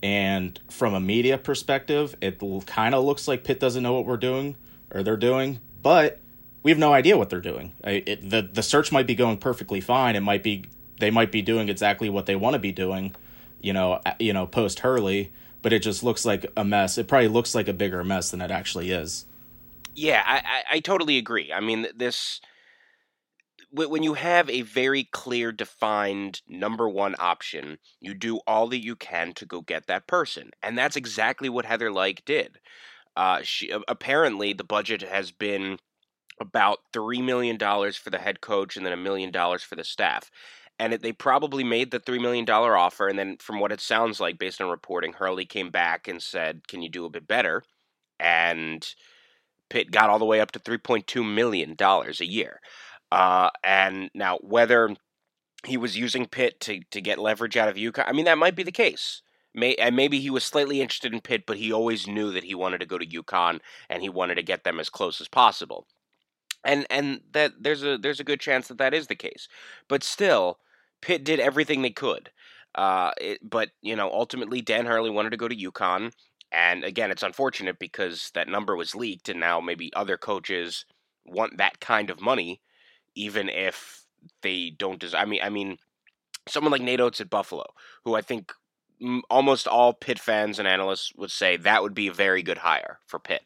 And 0.03 0.59
from 0.71 0.95
a 0.95 1.01
media 1.01 1.39
perspective, 1.39 2.17
it 2.21 2.41
kind 2.67 2.95
of 2.95 3.05
looks 3.05 3.29
like 3.29 3.45
Pitt 3.45 3.61
doesn't 3.61 3.83
know 3.83 3.93
what 3.95 4.07
we're 4.07 4.17
doing 4.17 4.57
or 4.93 5.03
they're 5.03 5.17
doing, 5.17 5.61
but 5.83 6.21
we 6.63 6.71
have 6.71 6.79
no 6.79 6.93
idea 6.93 7.17
what 7.17 7.31
they're 7.31 7.41
doing. 7.41 7.73
It, 7.85 8.29
the 8.29 8.43
the 8.43 8.63
search 8.63 8.93
might 8.93 9.07
be 9.07 9.15
going 9.15 9.39
perfectly 9.39 9.81
fine. 9.81 10.17
It 10.17 10.21
might 10.21 10.43
be 10.43 10.65
they 10.99 11.11
might 11.11 11.33
be 11.33 11.43
doing 11.43 11.69
exactly 11.69 12.09
what 12.11 12.27
they 12.27 12.37
want 12.37 12.55
to 12.55 12.59
be 12.59 12.73
doing, 12.73 13.15
you 13.61 13.73
know, 13.73 14.01
you 14.19 14.33
know, 14.33 14.47
post 14.47 14.81
Hurley, 14.81 15.33
but 15.63 15.73
it 15.73 15.81
just 15.81 16.03
looks 16.03 16.25
like 16.25 16.47
a 16.57 16.65
mess. 16.65 16.99
It 16.99 17.09
probably 17.09 17.29
looks 17.29 17.55
like 17.55 17.69
a 17.69 17.73
bigger 17.73 18.05
mess 18.05 18.31
than 18.31 18.41
it 18.41 18.51
actually 18.51 18.91
is. 18.91 19.27
Yeah, 19.95 20.23
I, 20.25 20.37
I, 20.37 20.63
I 20.77 20.81
totally 20.81 21.19
agree. 21.19 21.53
I 21.53 21.61
mean, 21.61 21.89
this 21.95 22.41
when 23.73 24.03
you 24.03 24.15
have 24.15 24.51
a 24.51 24.63
very 24.63 25.05
clear 25.05 25.53
defined 25.53 26.43
number 26.49 26.89
one 26.89 27.15
option 27.19 27.79
you 28.01 28.15
do 28.15 28.41
all 28.47 28.67
that 28.69 28.83
you 28.83 28.97
can 28.97 29.33
to 29.35 29.47
go 29.47 29.61
get 29.61 29.87
that 29.87 30.07
person 30.07 30.51
and 30.63 30.77
that's 30.77 30.97
exactly 30.97 31.49
what 31.49 31.65
Heather 31.65 31.93
Lyke 31.93 32.25
did. 32.25 32.59
Uh, 33.17 33.41
she 33.43 33.71
apparently 33.89 34.53
the 34.53 34.65
budget 34.65 35.03
has 35.03 35.31
been 35.31 35.79
about 36.41 36.79
three 36.93 37.23
million 37.23 37.57
dollars 37.57 37.97
for 37.97 38.11
the 38.11 38.19
head 38.19 38.41
coach 38.41 38.77
and 38.77 38.87
then 38.87 38.93
a 38.93 38.97
million 38.97 39.31
dollars 39.31 39.63
for 39.63 39.77
the 39.77 39.85
staff 39.85 40.31
and 40.79 40.95
it, 40.95 41.03
they 41.03 41.13
probably 41.13 41.63
made 41.63 41.91
the 41.91 42.01
$3 42.01 42.21
million 42.23 42.49
offer 42.49 43.07
and 43.09 43.19
then 43.19 43.37
from 43.39 43.61
what 43.61 43.73
it 43.73 43.81
sounds 43.81 44.21
like 44.21 44.39
based 44.39 44.61
on 44.61 44.71
reporting 44.71 45.13
hurley 45.15 45.45
came 45.45 45.71
back 45.71 46.09
and 46.09 46.23
said 46.23 46.67
can 46.69 46.83
you 46.83 46.89
do 46.89 47.05
a 47.05 47.11
bit 47.11 47.29
better? 47.29 47.63
and 48.19 48.95
pitt 49.71 49.91
got 49.91 50.11
all 50.11 50.19
the 50.19 50.25
way 50.25 50.41
up 50.41 50.53
to 50.53 50.59
$3.2 50.59 51.25
million 51.35 51.77
a 51.81 52.25
year 52.25 52.61
uh, 53.13 53.51
and 53.65 54.11
now, 54.15 54.39
whether 54.39 54.95
he 55.67 55.77
was 55.77 55.97
using 55.97 56.27
Pitt 56.27 56.61
to, 56.61 56.81
to 56.91 57.01
get 57.01 57.19
leverage 57.19 57.57
out 57.57 57.69
of 57.69 57.77
UConn, 57.77 58.05
I 58.07 58.13
mean, 58.13 58.25
that 58.27 58.39
might 58.39 58.57
be 58.57 58.63
the 58.63 58.73
case. 58.73 59.23
May, 59.53 59.75
and 59.75 59.97
maybe 59.97 60.21
he 60.21 60.31
was 60.31 60.45
slightly 60.45 60.81
interested 60.81 61.13
in 61.13 61.21
Pitt, 61.21 61.45
but 61.45 61.57
he 61.57 61.73
always 61.73 62.07
knew 62.07 62.31
that 62.33 62.45
he 62.45 62.55
wanted 62.55 62.79
to 62.81 62.87
go 62.87 62.99
to 62.99 63.07
UConn 63.07 63.61
and 63.89 64.03
he 64.03 64.09
wanted 64.09 64.37
to 64.37 64.43
get 64.43 64.63
them 64.63 64.79
as 64.79 64.89
close 64.89 65.21
as 65.21 65.29
possible. 65.29 65.87
And 66.63 66.87
and 66.91 67.23
that 67.33 67.55
there's 67.59 67.83
a 67.83 67.97
there's 67.97 68.21
a 68.21 68.25
good 68.25 68.39
chance 68.39 68.69
that 68.69 68.79
that 68.79 68.95
is 68.95 69.07
the 69.07 69.17
case. 69.17 69.49
But 69.89 70.05
still, 70.05 70.59
Pitt 71.01 71.25
did 71.25 71.41
everything 71.41 71.83
they 71.83 71.91
could. 71.91 72.31
Uh, 72.75 73.11
it, 73.21 73.39
but 73.43 73.71
you 73.81 73.97
know, 73.97 74.11
ultimately, 74.13 74.61
Dan 74.61 74.87
Hurley 74.87 75.11
wanted 75.11 75.31
to 75.31 75.37
go 75.37 75.49
to 75.49 75.57
UConn, 75.57 76.13
and 76.53 76.85
again, 76.85 77.11
it's 77.11 77.23
unfortunate 77.23 77.79
because 77.79 78.31
that 78.35 78.47
number 78.47 78.77
was 78.77 78.95
leaked, 78.95 79.31
and 79.31 79.41
now 79.41 79.59
maybe 79.61 79.91
other 79.95 80.17
coaches 80.17 80.85
want 81.25 81.57
that 81.57 81.81
kind 81.81 82.11
of 82.11 82.21
money 82.21 82.61
even 83.15 83.49
if 83.49 84.05
they 84.43 84.71
don't 84.71 84.99
deserve. 84.99 85.21
I 85.21 85.25
mean, 85.25 85.41
I 85.43 85.49
mean, 85.49 85.79
someone 86.49 86.73
like 86.73 86.83
Nate 86.83 87.01
Oats 87.01 87.21
at 87.21 87.31
Buffalo, 87.31 87.65
who 88.05 88.15
I 88.15 88.23
think 88.23 88.53
almost 89.29 89.67
all 89.67 89.93
Pitt 89.93 90.19
fans 90.19 90.59
and 90.59 90.69
analysts 90.69 91.15
would 91.17 91.31
say 91.31 91.57
that 91.57 91.83
would 91.83 91.95
be 91.95 92.09
a 92.09 92.13
very 92.13 92.43
good 92.43 92.59
hire 92.59 92.99
for 93.07 93.19
Pitt. 93.19 93.43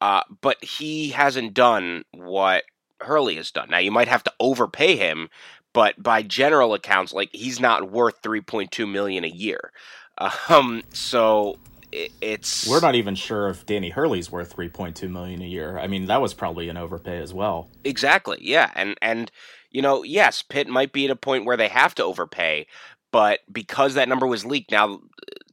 Uh, 0.00 0.22
but 0.40 0.62
he 0.62 1.10
hasn't 1.10 1.54
done 1.54 2.04
what 2.12 2.64
Hurley 3.00 3.36
has 3.36 3.50
done. 3.50 3.68
Now 3.70 3.78
you 3.78 3.90
might 3.90 4.08
have 4.08 4.24
to 4.24 4.32
overpay 4.40 4.96
him, 4.96 5.28
but 5.72 6.00
by 6.02 6.22
general 6.22 6.74
accounts, 6.74 7.12
like 7.12 7.30
he's 7.32 7.60
not 7.60 7.90
worth 7.90 8.16
three 8.22 8.40
point 8.40 8.70
two 8.70 8.86
million 8.86 9.24
a 9.24 9.28
year. 9.28 9.72
Um, 10.48 10.82
so 10.92 11.60
it's 11.92 12.68
we're 12.68 12.80
not 12.80 12.94
even 12.94 13.14
sure 13.14 13.48
if 13.48 13.64
Danny 13.64 13.90
Hurley's 13.90 14.30
worth 14.30 14.54
3.2 14.54 15.10
million 15.10 15.42
a 15.42 15.46
year. 15.46 15.78
I 15.78 15.86
mean, 15.86 16.06
that 16.06 16.20
was 16.20 16.34
probably 16.34 16.68
an 16.68 16.76
overpay 16.76 17.18
as 17.18 17.32
well. 17.32 17.68
Exactly. 17.84 18.38
Yeah, 18.40 18.70
and 18.74 18.96
and 19.00 19.30
you 19.70 19.82
know, 19.82 20.02
yes, 20.02 20.42
Pitt 20.42 20.68
might 20.68 20.92
be 20.92 21.06
at 21.06 21.10
a 21.10 21.16
point 21.16 21.44
where 21.44 21.56
they 21.56 21.68
have 21.68 21.94
to 21.96 22.04
overpay, 22.04 22.66
but 23.12 23.40
because 23.50 23.94
that 23.94 24.08
number 24.08 24.26
was 24.26 24.44
leaked, 24.44 24.70
now 24.70 25.00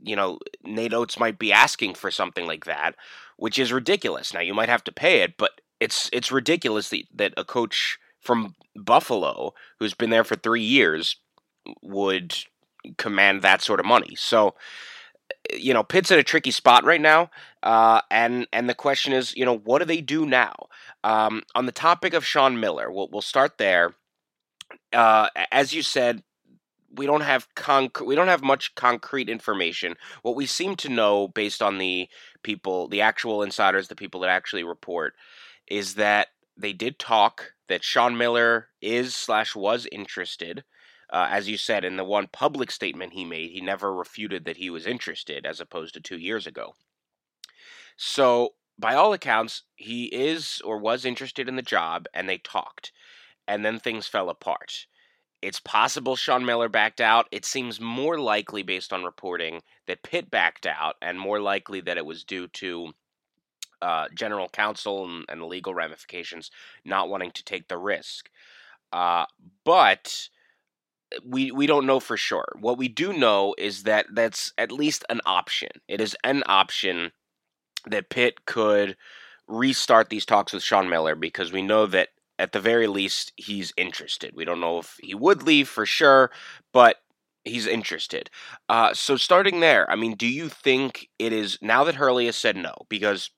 you 0.01 0.15
know 0.15 0.39
Nate 0.63 0.93
Oats 0.93 1.19
might 1.19 1.39
be 1.39 1.53
asking 1.53 1.95
for 1.95 2.11
something 2.11 2.45
like 2.45 2.65
that, 2.65 2.95
which 3.37 3.57
is 3.59 3.73
ridiculous. 3.73 4.33
Now 4.33 4.41
you 4.41 4.53
might 4.53 4.69
have 4.69 4.83
to 4.85 4.91
pay 4.91 5.21
it, 5.21 5.37
but 5.37 5.51
it's 5.79 6.09
it's 6.11 6.31
ridiculous 6.31 6.89
that, 6.89 7.03
that 7.13 7.33
a 7.37 7.45
coach 7.45 7.97
from 8.19 8.55
Buffalo 8.75 9.53
who's 9.79 9.93
been 9.93 10.09
there 10.09 10.23
for 10.23 10.35
three 10.35 10.63
years 10.63 11.17
would 11.81 12.35
command 12.97 13.41
that 13.41 13.61
sort 13.61 13.79
of 13.79 13.85
money. 13.85 14.15
So 14.15 14.55
you 15.53 15.73
know, 15.73 15.83
Pitt's 15.83 16.11
in 16.11 16.19
a 16.19 16.23
tricky 16.23 16.51
spot 16.51 16.83
right 16.83 17.01
now, 17.01 17.29
uh, 17.63 18.01
and 18.09 18.47
and 18.53 18.69
the 18.69 18.75
question 18.75 19.13
is, 19.13 19.35
you 19.35 19.45
know, 19.45 19.57
what 19.57 19.79
do 19.79 19.85
they 19.85 20.01
do 20.01 20.25
now? 20.25 20.53
Um, 21.03 21.43
on 21.53 21.65
the 21.65 21.71
topic 21.71 22.13
of 22.13 22.25
Sean 22.25 22.59
Miller, 22.59 22.91
we'll 22.91 23.09
we'll 23.11 23.21
start 23.21 23.57
there. 23.57 23.95
Uh, 24.91 25.29
as 25.51 25.73
you 25.73 25.81
said, 25.81 26.23
we 26.95 27.05
don't 27.05 27.21
have 27.21 27.47
conc- 27.55 28.05
we 28.05 28.15
don't 28.15 28.27
have 28.27 28.43
much 28.43 28.75
concrete 28.75 29.29
information. 29.29 29.95
What 30.21 30.35
we 30.35 30.45
seem 30.45 30.75
to 30.77 30.89
know, 30.89 31.27
based 31.27 31.61
on 31.61 31.77
the 31.77 32.07
people, 32.43 32.87
the 32.87 33.01
actual 33.01 33.43
insiders, 33.43 33.87
the 33.87 33.95
people 33.95 34.21
that 34.21 34.29
actually 34.29 34.63
report, 34.63 35.13
is 35.67 35.95
that 35.95 36.29
they 36.57 36.73
did 36.73 36.99
talk. 36.99 37.51
That 37.67 37.83
Sean 37.83 38.15
Miller 38.15 38.67
is 38.79 39.15
slash 39.15 39.55
was 39.55 39.87
interested 39.91 40.63
uh, 41.09 41.27
as 41.29 41.47
you 41.47 41.57
said, 41.57 41.85
in 41.85 41.97
the 41.97 42.03
one 42.03 42.27
public 42.27 42.71
statement 42.71 43.13
he 43.13 43.25
made, 43.25 43.51
he 43.51 43.61
never 43.61 43.93
refuted 43.93 44.45
that 44.45 44.57
he 44.57 44.69
was 44.69 44.85
interested, 44.85 45.45
as 45.45 45.59
opposed 45.59 45.93
to 45.93 46.01
two 46.01 46.17
years 46.17 46.47
ago. 46.47 46.75
So, 47.97 48.55
by 48.77 48.95
all 48.95 49.13
accounts, 49.13 49.63
he 49.75 50.05
is 50.05 50.61
or 50.65 50.77
was 50.77 51.05
interested 51.05 51.47
in 51.47 51.55
the 51.55 51.61
job, 51.61 52.07
and 52.13 52.27
they 52.27 52.37
talked. 52.37 52.91
And 53.47 53.63
then 53.63 53.79
things 53.79 54.07
fell 54.07 54.29
apart. 54.29 54.87
It's 55.41 55.59
possible 55.59 56.15
Sean 56.15 56.45
Miller 56.45 56.69
backed 56.69 56.99
out. 56.99 57.27
It 57.31 57.45
seems 57.45 57.79
more 57.79 58.19
likely, 58.19 58.63
based 58.63 58.91
on 58.91 59.03
reporting, 59.03 59.61
that 59.85 60.03
Pitt 60.03 60.31
backed 60.31 60.65
out, 60.65 60.95
and 61.01 61.19
more 61.19 61.39
likely 61.39 61.81
that 61.81 61.97
it 61.97 62.05
was 62.05 62.23
due 62.23 62.47
to 62.47 62.93
uh, 63.81 64.07
general 64.15 64.49
counsel 64.49 65.05
and, 65.05 65.25
and, 65.29 65.43
legal 65.43 65.73
ramifications, 65.73 66.49
not 66.83 67.09
wanting 67.09 67.29
to 67.31 67.43
take 67.43 67.67
the 67.67 67.77
risk. 67.77 68.29
Uh, 68.91 69.25
but 69.63 70.29
we 71.23 71.51
we 71.51 71.67
don't 71.67 71.85
know 71.85 71.99
for 71.99 72.17
sure. 72.17 72.47
What 72.59 72.77
we 72.77 72.87
do 72.87 73.13
know 73.13 73.55
is 73.57 73.83
that 73.83 74.07
that's 74.13 74.53
at 74.57 74.71
least 74.71 75.05
an 75.09 75.21
option. 75.25 75.69
It 75.87 76.01
is 76.01 76.15
an 76.23 76.43
option 76.47 77.11
that 77.87 78.09
Pitt 78.09 78.45
could 78.45 78.97
restart 79.47 80.09
these 80.09 80.25
talks 80.25 80.53
with 80.53 80.63
Sean 80.63 80.89
Miller 80.89 81.15
because 81.15 81.51
we 81.51 81.61
know 81.61 81.85
that 81.87 82.09
at 82.39 82.51
the 82.51 82.59
very 82.59 82.87
least 82.87 83.31
he's 83.35 83.73
interested. 83.77 84.33
We 84.35 84.45
don't 84.45 84.59
know 84.59 84.79
if 84.79 84.97
he 85.01 85.15
would 85.15 85.43
leave 85.43 85.69
for 85.69 85.85
sure, 85.85 86.31
but 86.73 86.97
he's 87.43 87.67
interested. 87.67 88.29
Uh, 88.67 88.93
so 88.93 89.15
starting 89.15 89.59
there, 89.59 89.89
I 89.89 89.95
mean, 89.95 90.15
do 90.15 90.27
you 90.27 90.49
think 90.49 91.09
it 91.19 91.31
is 91.31 91.57
now 91.61 91.83
that 91.83 91.95
Hurley 91.95 92.25
has 92.25 92.35
said 92.35 92.57
no? 92.57 92.73
Because 92.89 93.29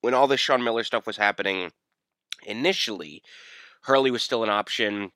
when 0.00 0.14
all 0.14 0.26
this 0.26 0.40
Sean 0.40 0.64
Miller 0.64 0.84
stuff 0.84 1.06
was 1.06 1.18
happening 1.18 1.70
initially, 2.46 3.22
Hurley 3.82 4.10
was 4.10 4.22
still 4.22 4.42
an 4.42 4.50
option. 4.50 5.12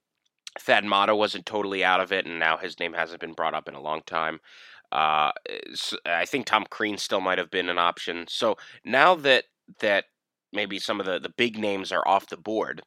Thad 0.58 0.84
Matta 0.84 1.14
wasn't 1.14 1.46
totally 1.46 1.84
out 1.84 2.00
of 2.00 2.12
it, 2.12 2.26
and 2.26 2.38
now 2.38 2.56
his 2.56 2.78
name 2.78 2.92
hasn't 2.92 3.20
been 3.20 3.32
brought 3.32 3.54
up 3.54 3.68
in 3.68 3.75
a 3.75 3.80
long 3.80 4.02
time. 4.06 4.40
Uh, 4.92 5.32
I 6.06 6.25
think 6.25 6.46
Tom 6.46 6.64
Crean 6.70 6.99
still 6.99 7.20
might 7.20 7.38
have 7.38 7.50
been 7.50 7.68
an 7.68 7.78
option. 7.78 8.26
So 8.28 8.56
now 8.84 9.14
that 9.16 9.44
that 9.80 10.04
maybe 10.52 10.78
some 10.78 11.00
of 11.00 11.06
the, 11.06 11.18
the 11.18 11.30
big 11.30 11.58
names 11.58 11.90
are 11.90 12.06
off 12.06 12.28
the 12.28 12.37
board, 12.37 12.82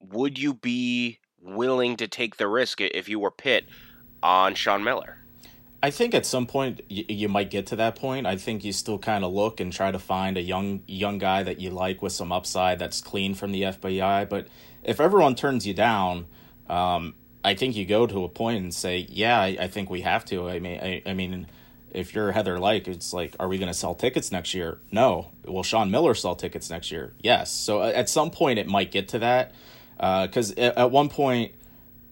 would 0.00 0.38
you 0.38 0.54
be 0.54 1.18
willing 1.40 1.96
to 1.96 2.08
take 2.08 2.36
the 2.36 2.48
risk 2.48 2.80
if 2.80 3.08
you 3.08 3.18
were 3.18 3.30
Pitt 3.30 3.66
on 4.22 4.54
Sean 4.54 4.82
Miller? 4.82 5.18
I 5.82 5.90
think 5.90 6.14
at 6.14 6.26
some 6.26 6.46
point 6.46 6.82
you, 6.88 7.04
you 7.08 7.28
might 7.28 7.50
get 7.50 7.66
to 7.68 7.76
that 7.76 7.96
point. 7.96 8.26
I 8.26 8.36
think 8.36 8.64
you 8.64 8.72
still 8.72 8.98
kind 8.98 9.24
of 9.24 9.32
look 9.32 9.60
and 9.60 9.72
try 9.72 9.90
to 9.90 9.98
find 9.98 10.36
a 10.36 10.42
young 10.42 10.82
young 10.86 11.18
guy 11.18 11.42
that 11.42 11.60
you 11.60 11.70
like 11.70 12.02
with 12.02 12.12
some 12.12 12.32
upside 12.32 12.78
that's 12.78 13.00
clean 13.00 13.34
from 13.34 13.52
the 13.52 13.62
FBI. 13.62 14.28
But 14.28 14.48
if 14.82 15.00
everyone 15.00 15.34
turns 15.34 15.66
you 15.66 15.74
down, 15.74 16.26
um, 16.70 17.14
I 17.44 17.54
think 17.54 17.76
you 17.76 17.84
go 17.84 18.06
to 18.06 18.24
a 18.24 18.28
point 18.28 18.62
and 18.62 18.72
say, 18.72 19.06
"Yeah, 19.08 19.40
I, 19.40 19.56
I 19.60 19.68
think 19.68 19.90
we 19.90 20.02
have 20.02 20.24
to." 20.26 20.48
I 20.48 20.60
mean, 20.60 20.80
I, 20.80 21.02
I 21.04 21.14
mean, 21.14 21.46
if 21.92 22.14
you're 22.14 22.32
Heather 22.32 22.58
Lyke, 22.58 22.88
it's 22.88 23.12
like, 23.12 23.34
are 23.40 23.48
we 23.48 23.58
going 23.58 23.68
to 23.70 23.74
sell 23.74 23.94
tickets 23.94 24.30
next 24.30 24.54
year? 24.54 24.78
No. 24.92 25.30
Will 25.44 25.62
Sean 25.62 25.90
Miller 25.90 26.14
sell 26.14 26.36
tickets 26.36 26.70
next 26.70 26.92
year? 26.92 27.12
Yes. 27.22 27.50
So 27.50 27.82
uh, 27.82 27.92
at 27.94 28.08
some 28.08 28.30
point, 28.30 28.58
it 28.58 28.66
might 28.66 28.90
get 28.90 29.08
to 29.08 29.18
that 29.18 29.54
because 29.96 30.52
uh, 30.56 30.72
at 30.76 30.90
one 30.90 31.08
point 31.08 31.54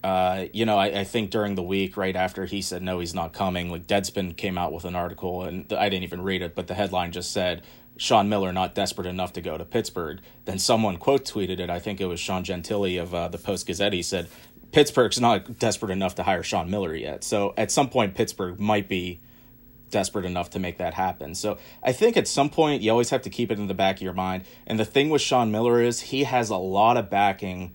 uh, 0.03 0.47
you 0.53 0.65
know, 0.65 0.77
I, 0.79 1.01
I, 1.01 1.05
think 1.05 1.31
during 1.31 1.57
the 1.57 1.63
week, 1.63 1.97
right 1.97 2.15
after 2.15 2.47
he 2.47 2.63
said 2.63 2.83
no, 2.83 3.01
he's 3.01 3.15
not 3.15 3.33
coming, 3.33 3.69
like 3.69 3.87
Deadspin 3.87 4.37
came 4.37 4.57
out 4.57 4.73
with 4.73 4.85
an 4.85 4.95
article, 4.95 5.43
and 5.43 5.73
I 5.73 5.89
didn't 5.89 6.05
even 6.05 6.23
read 6.23 6.41
it, 6.41 6.55
but 6.55 6.69
the 6.69 6.75
headline 6.75 7.11
just 7.11 7.33
said 7.33 7.63
Sean 7.99 8.29
Miller 8.29 8.53
not 8.53 8.75
desperate 8.75 9.07
enough 9.07 9.35
to 9.35 9.43
go 9.43 9.59
to 9.59 9.65
Pittsburgh. 9.65 10.21
Then 10.47 10.59
someone 10.59 10.97
quote 10.97 11.25
tweeted 11.25 11.59
it. 11.59 11.69
I 11.69 11.81
think 11.81 12.01
it 12.01 12.07
was 12.07 12.21
Sean 12.21 12.45
Gentille 12.45 13.03
of 13.03 13.15
uh, 13.15 13.29
the 13.29 13.39
Post 13.39 13.67
Gazette. 13.67 13.93
He 13.93 14.03
said 14.03 14.29
Pittsburgh's 14.73 15.21
not 15.21 15.59
desperate 15.59 15.91
enough 15.91 16.15
to 16.15 16.23
hire 16.23 16.45
Sean 16.45 16.71
Miller 16.71 16.95
yet. 16.95 17.25
So 17.25 17.53
at 17.57 17.71
some 17.71 17.91
point, 17.91 18.15
Pittsburgh 18.15 18.59
might 18.61 18.89
be 18.89 19.19
desperate 19.91 20.25
enough 20.25 20.51
to 20.51 20.59
make 20.59 20.79
that 20.79 20.95
happen. 20.95 21.35
So 21.35 21.59
I 21.83 21.93
think 21.93 22.17
at 22.17 22.29
some 22.29 22.51
point 22.51 22.83
you 22.83 22.91
always 22.91 23.11
have 23.11 23.23
to 23.23 23.31
keep 23.31 23.51
it 23.51 23.59
in 23.59 23.67
the 23.67 23.75
back 23.75 23.97
of 23.97 24.03
your 24.03 24.13
mind. 24.13 24.45
And 24.67 24.79
the 24.79 24.85
thing 24.85 25.11
with 25.11 25.23
Sean 25.23 25.51
Miller 25.51 25.83
is 25.83 26.01
he 26.03 26.25
has 26.25 26.51
a 26.51 26.57
lot 26.57 26.97
of 26.97 27.11
backing 27.11 27.75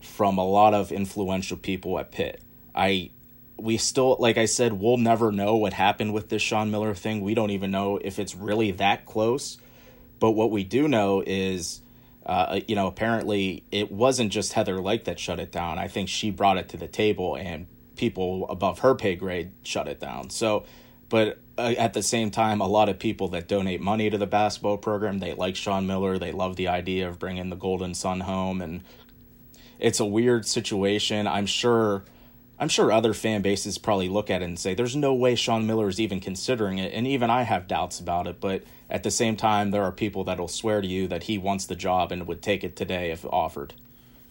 from 0.00 0.36
a 0.36 0.44
lot 0.44 0.74
of 0.74 0.92
influential 0.92 1.56
people 1.56 1.98
at 1.98 2.10
Pitt. 2.10 2.42
I 2.74 3.10
we 3.56 3.76
still 3.78 4.16
like 4.18 4.38
I 4.38 4.46
said, 4.46 4.74
we'll 4.74 4.96
never 4.96 5.32
know 5.32 5.56
what 5.56 5.72
happened 5.72 6.12
with 6.12 6.28
this 6.28 6.42
Sean 6.42 6.70
Miller 6.70 6.94
thing. 6.94 7.20
We 7.20 7.34
don't 7.34 7.50
even 7.50 7.70
know 7.70 7.98
if 8.02 8.18
it's 8.18 8.34
really 8.34 8.72
that 8.72 9.06
close. 9.06 9.58
But 10.18 10.32
what 10.32 10.50
we 10.50 10.64
do 10.64 10.88
know 10.88 11.22
is 11.26 11.80
uh, 12.26 12.58
you 12.66 12.74
know, 12.74 12.88
apparently 12.88 13.62
it 13.70 13.92
wasn't 13.92 14.32
just 14.32 14.52
Heather 14.52 14.80
Lyke 14.80 15.04
that 15.04 15.20
shut 15.20 15.38
it 15.38 15.52
down. 15.52 15.78
I 15.78 15.86
think 15.86 16.08
she 16.08 16.32
brought 16.32 16.58
it 16.58 16.68
to 16.70 16.76
the 16.76 16.88
table 16.88 17.36
and 17.36 17.68
people 17.94 18.48
above 18.50 18.80
her 18.80 18.96
pay 18.96 19.14
grade 19.14 19.52
shut 19.62 19.86
it 19.86 20.00
down. 20.00 20.30
So, 20.30 20.64
but 21.08 21.38
uh, 21.56 21.74
at 21.78 21.94
the 21.94 22.02
same 22.02 22.32
time, 22.32 22.60
a 22.60 22.66
lot 22.66 22.88
of 22.88 22.98
people 22.98 23.28
that 23.28 23.46
donate 23.46 23.80
money 23.80 24.10
to 24.10 24.18
the 24.18 24.26
basketball 24.26 24.76
program, 24.76 25.20
they 25.20 25.34
like 25.34 25.54
Sean 25.54 25.86
Miller. 25.86 26.18
They 26.18 26.32
love 26.32 26.56
the 26.56 26.66
idea 26.66 27.08
of 27.08 27.20
bringing 27.20 27.48
the 27.48 27.56
Golden 27.56 27.94
Son 27.94 28.20
home 28.20 28.60
and 28.60 28.82
it's 29.78 30.00
a 30.00 30.04
weird 30.04 30.46
situation. 30.46 31.28
I'm 31.28 31.46
sure 31.46 32.02
I'm 32.58 32.68
sure 32.68 32.90
other 32.90 33.12
fan 33.12 33.42
bases 33.42 33.78
probably 33.78 34.08
look 34.08 34.30
at 34.30 34.42
it 34.42 34.46
and 34.46 34.58
say 34.58 34.74
there's 34.74 34.96
no 34.96 35.14
way 35.14 35.34
Sean 35.34 35.66
Miller 35.66 35.88
is 35.88 36.00
even 36.00 36.20
considering 36.20 36.78
it 36.78 36.92
and 36.92 37.06
even 37.06 37.30
I 37.30 37.42
have 37.42 37.68
doubts 37.68 38.00
about 38.00 38.26
it, 38.26 38.40
but 38.40 38.62
at 38.88 39.02
the 39.02 39.10
same 39.10 39.36
time 39.36 39.70
there 39.70 39.82
are 39.82 39.92
people 39.92 40.24
that 40.24 40.38
will 40.38 40.48
swear 40.48 40.80
to 40.80 40.86
you 40.86 41.06
that 41.08 41.24
he 41.24 41.38
wants 41.38 41.66
the 41.66 41.76
job 41.76 42.12
and 42.12 42.26
would 42.26 42.42
take 42.42 42.64
it 42.64 42.76
today 42.76 43.10
if 43.10 43.24
offered. 43.26 43.74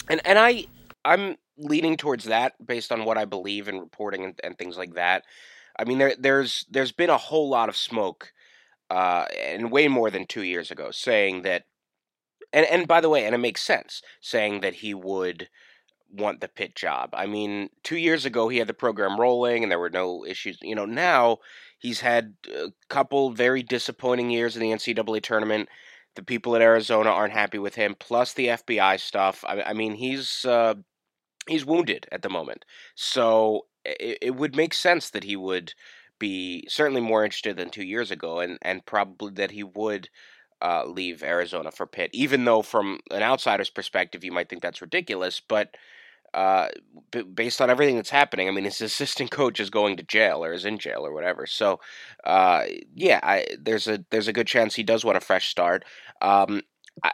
And 0.10 0.22
and 0.26 0.40
I 0.40 0.66
I'm 1.04 1.36
leaning 1.58 1.98
towards 1.98 2.26
that 2.26 2.54
based 2.66 2.92
on 2.92 3.06
what 3.06 3.18
I 3.18 3.26
believe 3.26 3.68
in 3.68 3.80
reporting 3.80 4.24
and, 4.24 4.40
and 4.44 4.58
things 4.58 4.78
like 4.78 4.96
that. 4.96 5.24
I 5.78 5.84
mean 5.84 6.00
there 6.00 6.16
there's 6.18 6.66
there's 6.70 6.92
been 6.92 7.12
a 7.12 7.18
whole 7.18 7.50
lot 7.50 7.70
of 7.70 7.78
smoke 7.78 8.32
uh 8.90 9.26
and 9.40 9.72
way 9.72 9.88
more 9.88 10.10
than 10.10 10.26
2 10.26 10.42
years 10.42 10.72
ago 10.72 10.90
saying 10.92 11.44
that 11.44 11.66
and 12.56 12.66
and 12.68 12.88
by 12.88 13.02
the 13.02 13.10
way, 13.10 13.26
and 13.26 13.36
it 13.36 13.40
makes 13.40 13.62
sense 13.62 14.02
saying 14.22 14.62
that 14.62 14.76
he 14.76 14.94
would 14.94 15.50
want 16.12 16.42
the 16.42 16.48
Pitt 16.48 16.76
job. 16.76 17.10
I 17.14 17.26
mean, 17.26 17.70
two 17.84 17.98
years 17.98 18.26
ago 18.26 18.48
he 18.48 18.58
had 18.58 18.68
the 18.68 18.74
program 18.74 19.20
rolling 19.20 19.64
and 19.64 19.72
there 19.72 19.80
were 19.80 19.90
no 19.90 20.26
issues. 20.26 20.58
You 20.62 20.76
know, 20.76 20.86
now 20.86 21.40
he's 21.80 22.00
had 22.00 22.36
a 22.54 22.72
couple 22.90 23.32
very 23.32 23.64
disappointing 23.64 24.30
years 24.30 24.56
in 24.56 24.62
the 24.62 24.72
NCAA 24.72 25.22
tournament. 25.22 25.70
The 26.16 26.24
people 26.24 26.56
at 26.56 26.62
Arizona 26.62 27.10
aren't 27.10 27.34
happy 27.34 27.60
with 27.60 27.76
him. 27.76 27.96
Plus 28.00 28.34
the 28.34 28.48
FBI 28.48 29.00
stuff. 29.00 29.44
I, 29.48 29.62
I 29.62 29.74
mean, 29.74 29.96
he's 29.96 30.46
uh, 30.46 30.76
he's 31.48 31.66
wounded 31.66 32.08
at 32.12 32.22
the 32.22 32.30
moment, 32.30 32.64
so 32.96 33.66
it, 33.84 34.20
it 34.22 34.36
would 34.36 34.56
make 34.56 34.74
sense 34.74 35.10
that 35.10 35.26
he 35.26 35.36
would 35.36 35.74
be 36.18 36.66
certainly 36.70 37.02
more 37.02 37.26
interested 37.26 37.58
than 37.58 37.70
two 37.70 37.84
years 37.84 38.12
ago, 38.12 38.40
and 38.40 38.58
and 38.62 38.86
probably 38.86 39.34
that 39.34 39.52
he 39.52 39.64
would 39.64 40.10
uh, 40.62 40.86
leave 40.86 41.22
Arizona 41.22 41.72
for 41.72 41.86
Pitt, 41.86 42.10
even 42.14 42.46
though 42.46 42.62
from 42.62 43.00
an 43.12 43.22
outsider's 43.22 43.70
perspective 43.70 44.24
you 44.24 44.32
might 44.32 44.50
think 44.50 44.62
that's 44.62 44.82
ridiculous. 44.82 45.42
But 45.46 45.76
uh, 46.36 46.68
b- 47.12 47.24
based 47.24 47.62
on 47.62 47.70
everything 47.70 47.96
that's 47.96 48.10
happening, 48.10 48.48
I 48.48 48.52
mean, 48.52 48.66
his 48.66 48.82
assistant 48.82 49.32
coach 49.32 49.60
is 49.60 49.70
going 49.70 49.98
to 49.98 50.04
jail 50.04 50.44
or 50.44 50.54
is 50.54 50.66
in 50.66 50.78
jail 50.78 51.06
or 51.06 51.14
whatever. 51.14 51.46
So, 51.46 51.80
uh, 52.26 52.66
yeah, 52.94 53.22
I, 53.24 53.46
there's 53.58 53.88
a 53.88 54.04
there's 54.12 54.28
a 54.28 54.34
good 54.34 54.48
chance 54.48 54.76
he 54.76 54.84
does 54.84 55.06
want 55.06 55.18
a 55.18 55.22
fresh 55.22 55.48
start. 55.50 55.86
Um, 56.22 56.62
I, 57.04 57.12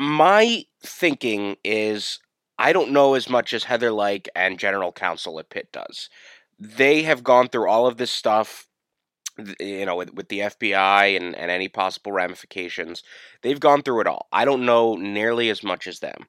my 0.00 0.64
thinking 0.82 1.56
is 1.64 2.20
I 2.58 2.72
don't 2.72 2.92
know 2.92 3.14
as 3.14 3.28
much 3.28 3.52
as 3.52 3.64
Heather 3.64 3.90
Lyke 3.90 4.28
and 4.36 4.58
General 4.58 4.92
Counsel 4.92 5.40
at 5.40 5.50
Pitt 5.50 5.72
does. 5.72 6.08
They 6.58 7.02
have 7.02 7.24
gone 7.24 7.48
through 7.48 7.68
all 7.68 7.86
of 7.88 7.96
this 7.96 8.12
stuff 8.12 8.68
you 9.58 9.84
know, 9.84 9.96
with, 9.96 10.14
with 10.14 10.28
the 10.28 10.38
FBI 10.40 11.16
and, 11.16 11.34
and 11.34 11.50
any 11.50 11.68
possible 11.68 12.12
ramifications. 12.12 13.02
They've 13.42 13.58
gone 13.58 13.82
through 13.82 14.02
it 14.02 14.06
all. 14.06 14.28
I 14.32 14.44
don't 14.44 14.64
know 14.64 14.94
nearly 14.94 15.50
as 15.50 15.64
much 15.64 15.88
as 15.88 15.98
them. 15.98 16.26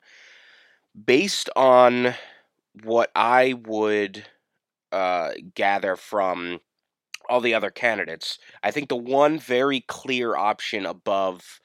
Based 1.03 1.49
on 1.55 2.15
what 2.83 3.11
I 3.15 3.53
would 3.65 4.25
uh, 4.91 5.31
gather 5.53 5.95
from 5.95 6.61
all 7.27 7.41
the 7.41 7.53
other 7.53 7.71
candidates, 7.71 8.39
I 8.63 8.71
think 8.71 8.87
the 8.87 8.95
one 8.95 9.39
very 9.39 9.81
clear 9.81 10.35
option 10.35 10.85
above 10.85 11.59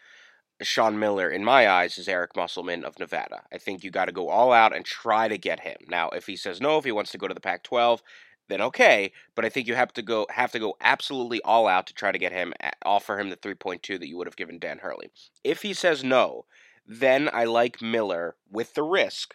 Sean 0.62 0.98
Miller, 0.98 1.30
in 1.30 1.44
my 1.44 1.68
eyes, 1.68 1.96
is 1.96 2.08
Eric 2.08 2.36
Musselman 2.36 2.84
of 2.84 2.98
Nevada. 2.98 3.42
I 3.52 3.58
think 3.58 3.82
you 3.82 3.90
got 3.90 4.06
to 4.06 4.12
go 4.12 4.28
all 4.28 4.52
out 4.52 4.74
and 4.74 4.84
try 4.84 5.28
to 5.28 5.38
get 5.38 5.60
him. 5.60 5.76
Now, 5.88 6.08
if 6.10 6.26
he 6.26 6.36
says 6.36 6.60
no, 6.60 6.78
if 6.78 6.84
he 6.84 6.92
wants 6.92 7.12
to 7.12 7.18
go 7.18 7.28
to 7.28 7.34
the 7.34 7.40
Pac 7.40 7.62
12, 7.62 8.02
then 8.48 8.60
okay. 8.60 9.12
But 9.34 9.44
I 9.44 9.48
think 9.48 9.66
you 9.66 9.74
have 9.74 9.92
to 9.94 10.02
go 10.02 10.26
have 10.30 10.52
to 10.52 10.58
go 10.58 10.76
absolutely 10.80 11.40
all 11.42 11.66
out 11.66 11.86
to 11.86 11.94
try 11.94 12.12
to 12.12 12.18
get 12.18 12.32
him 12.32 12.52
offer 12.84 13.18
him 13.18 13.30
the 13.30 13.36
three 13.36 13.54
point 13.54 13.82
two 13.82 13.98
that 13.98 14.08
you 14.08 14.18
would 14.18 14.26
have 14.26 14.36
given 14.36 14.58
Dan 14.58 14.78
Hurley. 14.78 15.10
If 15.44 15.62
he 15.62 15.72
says 15.72 16.04
no, 16.04 16.44
then 16.86 17.28
I 17.32 17.44
like 17.44 17.82
Miller 17.82 18.36
with 18.50 18.74
the 18.74 18.82
risk 18.82 19.34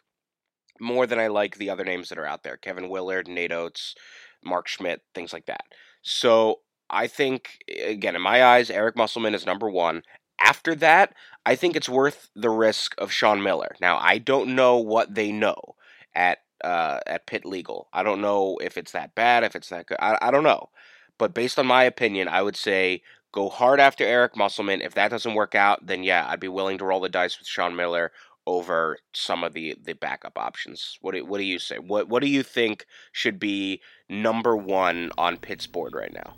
more 0.80 1.08
than 1.08 1.20
I 1.20 1.28
like 1.28 1.58
the 1.58 1.70
other 1.70 1.86
names 1.86 2.10
that 2.10 2.18
are 2.18 2.26
out 2.26 2.44
there: 2.44 2.58
Kevin 2.58 2.90
Willard, 2.90 3.28
Nate 3.28 3.52
Oates, 3.52 3.96
Mark 4.44 4.68
Schmidt, 4.68 5.02
things 5.14 5.34
like 5.34 5.46
that. 5.46 5.66
So 6.02 6.60
I 6.90 7.08
think 7.08 7.60
again, 7.84 8.16
in 8.16 8.22
my 8.22 8.44
eyes, 8.44 8.70
Eric 8.70 8.96
Musselman 8.96 9.36
is 9.36 9.46
number 9.46 9.70
one. 9.70 10.04
After 10.40 10.76
that, 10.76 11.14
I 11.46 11.56
think 11.56 11.76
it's 11.76 11.90
worth 11.90 12.30
the 12.36 12.50
risk 12.50 12.94
of 12.98 13.12
Sean 13.12 13.42
Miller. 13.42 13.76
Now, 13.80 13.98
I 13.98 14.18
don't 14.18 14.56
know 14.56 14.78
what 14.78 15.16
they 15.16 15.32
know 15.32 15.76
at 16.14 16.40
uh, 16.64 17.00
at 17.08 17.28
Pitt 17.28 17.46
Legal. 17.46 17.88
I 17.94 18.04
don't 18.04 18.22
know 18.22 18.58
if 18.62 18.78
it's 18.78 18.92
that 18.92 19.16
bad, 19.16 19.44
if 19.44 19.56
it's 19.56 19.70
that 19.70 19.88
good. 19.88 19.98
I, 20.00 20.18
I 20.22 20.32
don't 20.32 20.44
know. 20.44 20.70
But 21.18 21.34
based 21.34 21.58
on 21.58 21.68
my 21.68 21.84
opinion, 21.84 22.28
I 22.28 22.42
would 22.42 22.58
say 22.58 23.02
go 23.36 23.50
hard 23.50 23.82
after 23.82 24.06
Eric 24.06 24.36
Musselman. 24.36 24.82
If 24.82 24.96
that 24.96 25.12
doesn't 25.12 25.36
work 25.36 25.54
out, 25.54 25.86
then 25.86 26.04
yeah, 26.04 26.26
I'd 26.28 26.40
be 26.40 26.48
willing 26.48 26.78
to 26.80 26.86
roll 26.86 27.02
the 27.02 27.10
dice 27.10 27.38
with 27.38 27.48
Sean 27.48 27.76
Miller 27.76 28.12
over 28.48 28.98
some 29.14 29.44
of 29.44 29.54
the, 29.54 29.76
the 29.84 29.94
backup 29.94 30.38
options. 30.38 30.98
What 31.02 31.14
do, 31.14 31.26
what 31.26 31.40
do 31.40 31.44
you 31.44 31.60
say? 31.60 31.78
What 31.78 32.08
what 32.08 32.22
do 32.22 32.30
you 32.30 32.44
think 32.44 32.86
should 33.12 33.38
be 33.38 33.82
number 34.10 34.56
one 34.56 35.12
on 35.18 35.38
Pitt's 35.38 35.68
board 35.68 35.94
right 35.94 36.14
now? 36.14 36.36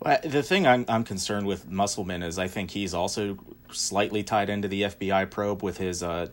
Well, 0.00 0.18
the 0.22 0.42
thing 0.42 0.66
I'm 0.66 0.84
I'm 0.88 1.04
concerned 1.04 1.46
with 1.46 1.68
Musselman 1.70 2.22
is 2.22 2.38
I 2.38 2.48
think 2.48 2.70
he's 2.70 2.92
also 2.92 3.38
slightly 3.72 4.22
tied 4.22 4.50
into 4.50 4.68
the 4.68 4.82
FBI 4.82 5.30
probe 5.30 5.62
with 5.62 5.78
his 5.78 6.02
uh, 6.02 6.28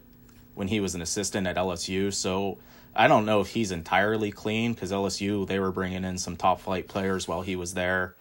when 0.53 0.67
he 0.67 0.81
was 0.81 0.95
an 0.95 1.01
assistant 1.01 1.47
at 1.47 1.55
LSU. 1.55 2.13
So 2.13 2.57
I 2.93 3.07
don't 3.07 3.25
know 3.25 3.39
if 3.39 3.49
he's 3.49 3.71
entirely 3.71 4.31
clean 4.31 4.73
because 4.73 4.91
LSU 4.91 5.47
they 5.47 5.59
were 5.59 5.71
bringing 5.71 6.03
in 6.03 6.17
some 6.17 6.35
top 6.35 6.59
flight 6.59 6.89
players 6.89 7.27
while 7.27 7.41
he 7.41 7.55
was 7.55 7.73
there. 7.73 8.15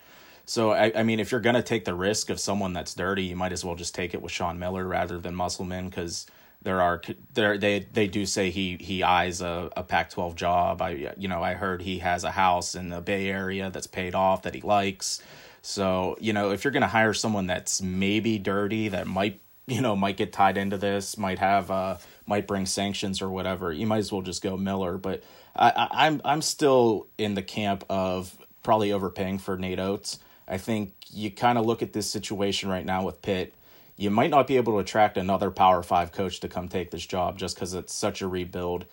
So 0.50 0.72
I, 0.72 0.90
I 0.96 1.02
mean, 1.04 1.20
if 1.20 1.30
you're 1.30 1.40
gonna 1.40 1.62
take 1.62 1.84
the 1.84 1.94
risk 1.94 2.28
of 2.28 2.40
someone 2.40 2.72
that's 2.72 2.92
dirty, 2.92 3.22
you 3.22 3.36
might 3.36 3.52
as 3.52 3.64
well 3.64 3.76
just 3.76 3.94
take 3.94 4.14
it 4.14 4.20
with 4.20 4.32
Sean 4.32 4.58
Miller 4.58 4.84
rather 4.84 5.16
than 5.16 5.32
Musselman 5.32 5.88
because 5.88 6.26
there 6.60 6.80
are 6.80 7.00
there 7.34 7.56
they 7.56 7.86
they 7.92 8.08
do 8.08 8.26
say 8.26 8.50
he 8.50 8.76
he 8.80 9.04
eyes 9.04 9.40
a, 9.42 9.70
a 9.76 9.84
Pac-12 9.84 10.34
job. 10.34 10.82
I 10.82 11.12
you 11.16 11.28
know 11.28 11.40
I 11.40 11.54
heard 11.54 11.82
he 11.82 12.00
has 12.00 12.24
a 12.24 12.32
house 12.32 12.74
in 12.74 12.88
the 12.88 13.00
Bay 13.00 13.28
Area 13.28 13.70
that's 13.70 13.86
paid 13.86 14.16
off 14.16 14.42
that 14.42 14.56
he 14.56 14.60
likes. 14.60 15.22
So 15.62 16.16
you 16.20 16.32
know 16.32 16.50
if 16.50 16.64
you're 16.64 16.72
gonna 16.72 16.88
hire 16.88 17.14
someone 17.14 17.46
that's 17.46 17.80
maybe 17.80 18.36
dirty 18.36 18.88
that 18.88 19.06
might 19.06 19.38
you 19.68 19.80
know 19.80 19.94
might 19.94 20.16
get 20.16 20.32
tied 20.32 20.56
into 20.56 20.78
this, 20.78 21.16
might 21.16 21.38
have 21.38 21.70
uh 21.70 21.98
might 22.26 22.48
bring 22.48 22.66
sanctions 22.66 23.22
or 23.22 23.30
whatever, 23.30 23.72
you 23.72 23.86
might 23.86 23.98
as 23.98 24.10
well 24.10 24.22
just 24.22 24.42
go 24.42 24.56
Miller. 24.56 24.98
But 24.98 25.22
I, 25.54 25.70
I 25.70 26.06
I'm 26.06 26.20
I'm 26.24 26.42
still 26.42 27.06
in 27.18 27.34
the 27.34 27.42
camp 27.42 27.84
of 27.88 28.36
probably 28.64 28.92
overpaying 28.92 29.38
for 29.38 29.56
Nate 29.56 29.78
Oats. 29.78 30.18
I 30.50 30.58
think 30.58 30.92
you 31.10 31.30
kind 31.30 31.56
of 31.56 31.64
look 31.64 31.80
at 31.80 31.94
this 31.94 32.10
situation 32.10 32.68
right 32.68 32.84
now 32.84 33.04
with 33.04 33.22
Pitt 33.22 33.54
you 34.00 34.08
might 34.08 34.30
not 34.30 34.46
be 34.46 34.56
able 34.56 34.72
to 34.72 34.78
attract 34.78 35.18
another 35.18 35.50
Power 35.50 35.82
Five 35.82 36.10
coach 36.10 36.40
to 36.40 36.48
come 36.48 36.68
take 36.68 36.90
this 36.90 37.04
job 37.04 37.36
just 37.36 37.54
because 37.54 37.74
it's 37.74 37.92
such 37.92 38.22
a 38.22 38.26
rebuild. 38.26 38.86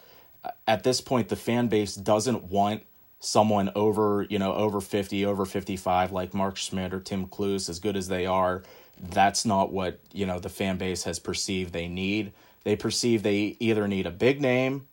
At 0.67 0.83
this 0.83 0.99
point, 0.99 1.29
the 1.29 1.37
fan 1.37 1.69
base 1.69 1.95
doesn't 1.95 2.43
want 2.43 2.83
someone 3.21 3.71
over, 3.73 4.27
you 4.29 4.37
know, 4.37 4.53
over 4.53 4.81
50, 4.81 5.25
over 5.25 5.45
55, 5.45 6.11
like 6.11 6.33
Mark 6.33 6.57
Schmidt 6.57 6.93
or 6.93 6.99
Tim 6.99 7.25
Cluess, 7.25 7.69
as 7.69 7.79
good 7.79 7.95
as 7.95 8.09
they 8.09 8.25
are. 8.25 8.63
That's 9.01 9.45
not 9.45 9.71
what, 9.71 10.01
you 10.11 10.25
know, 10.25 10.39
the 10.39 10.49
fan 10.49 10.77
base 10.77 11.05
has 11.05 11.19
perceived 11.19 11.71
they 11.71 11.87
need. 11.87 12.33
They 12.65 12.75
perceive 12.75 13.23
they 13.23 13.55
either 13.61 13.87
need 13.87 14.07
a 14.07 14.11
big 14.11 14.41
name 14.41 14.87